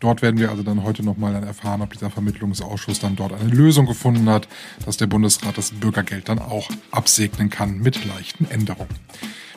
Dort 0.00 0.22
werden 0.22 0.40
wir 0.40 0.50
also 0.50 0.62
dann 0.62 0.82
heute 0.84 1.02
nochmal 1.02 1.34
dann 1.34 1.44
erfahren, 1.44 1.82
ob 1.82 1.92
dieser 1.92 2.10
Vermittlungsausschuss 2.10 2.98
dann 2.98 3.14
dort 3.14 3.34
eine 3.34 3.50
Lösung 3.50 3.84
gefunden 3.84 4.28
hat, 4.30 4.48
dass 4.86 4.96
der 4.96 5.06
Bundesrat 5.06 5.58
das 5.58 5.70
Bürgergeld 5.72 6.30
dann 6.30 6.38
auch 6.38 6.68
absegnen 6.90 7.50
kann 7.50 7.78
mit 7.78 8.06
leichten 8.06 8.50
Änderungen. 8.50 8.96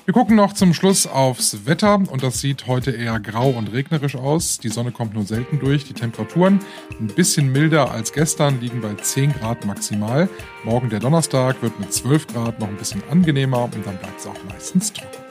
Wir 0.05 0.13
gucken 0.13 0.35
noch 0.35 0.51
zum 0.51 0.73
Schluss 0.73 1.07
aufs 1.07 1.65
Wetter 1.65 1.95
und 1.95 2.23
das 2.23 2.41
sieht 2.41 2.67
heute 2.67 2.91
eher 2.91 3.21
grau 3.21 3.51
und 3.51 3.71
regnerisch 3.71 4.17
aus. 4.17 4.57
Die 4.57 4.67
Sonne 4.67 4.91
kommt 4.91 5.13
nur 5.13 5.23
selten 5.23 5.59
durch. 5.59 5.85
Die 5.85 5.93
Temperaturen 5.93 6.59
ein 6.99 7.07
bisschen 7.07 7.53
milder 7.53 7.89
als 7.89 8.11
gestern, 8.11 8.59
liegen 8.59 8.81
bei 8.81 8.93
10 8.95 9.31
Grad 9.31 9.65
maximal. 9.65 10.27
Morgen 10.65 10.89
der 10.89 10.99
Donnerstag 10.99 11.61
wird 11.61 11.79
mit 11.79 11.93
12 11.93 12.27
Grad 12.27 12.59
noch 12.59 12.67
ein 12.67 12.75
bisschen 12.75 13.01
angenehmer 13.09 13.63
und 13.63 13.85
dann 13.85 13.97
bleibt 13.97 14.19
es 14.19 14.27
auch 14.27 14.35
meistens 14.49 14.91
trocken. 14.91 15.23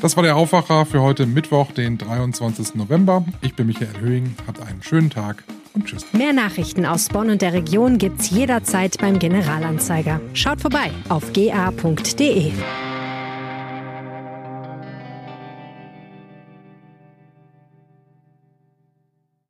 Das 0.00 0.16
war 0.16 0.22
der 0.22 0.36
Aufwacher 0.36 0.86
für 0.86 1.02
heute 1.02 1.26
Mittwoch, 1.26 1.72
den 1.72 1.98
23. 1.98 2.74
November. 2.76 3.26
Ich 3.42 3.54
bin 3.54 3.66
Michael 3.66 4.00
Höhing. 4.00 4.34
Habt 4.46 4.62
einen 4.62 4.82
schönen 4.82 5.10
Tag 5.10 5.44
und 5.74 5.84
tschüss. 5.84 6.06
Mehr 6.12 6.32
Nachrichten 6.32 6.86
aus 6.86 7.10
Bonn 7.10 7.28
und 7.28 7.42
der 7.42 7.52
Region 7.52 7.98
gibt's 7.98 8.30
jederzeit 8.30 8.96
beim 8.98 9.18
Generalanzeiger. 9.18 10.18
Schaut 10.32 10.62
vorbei 10.62 10.90
auf 11.10 11.34
ga.de. 11.34 12.52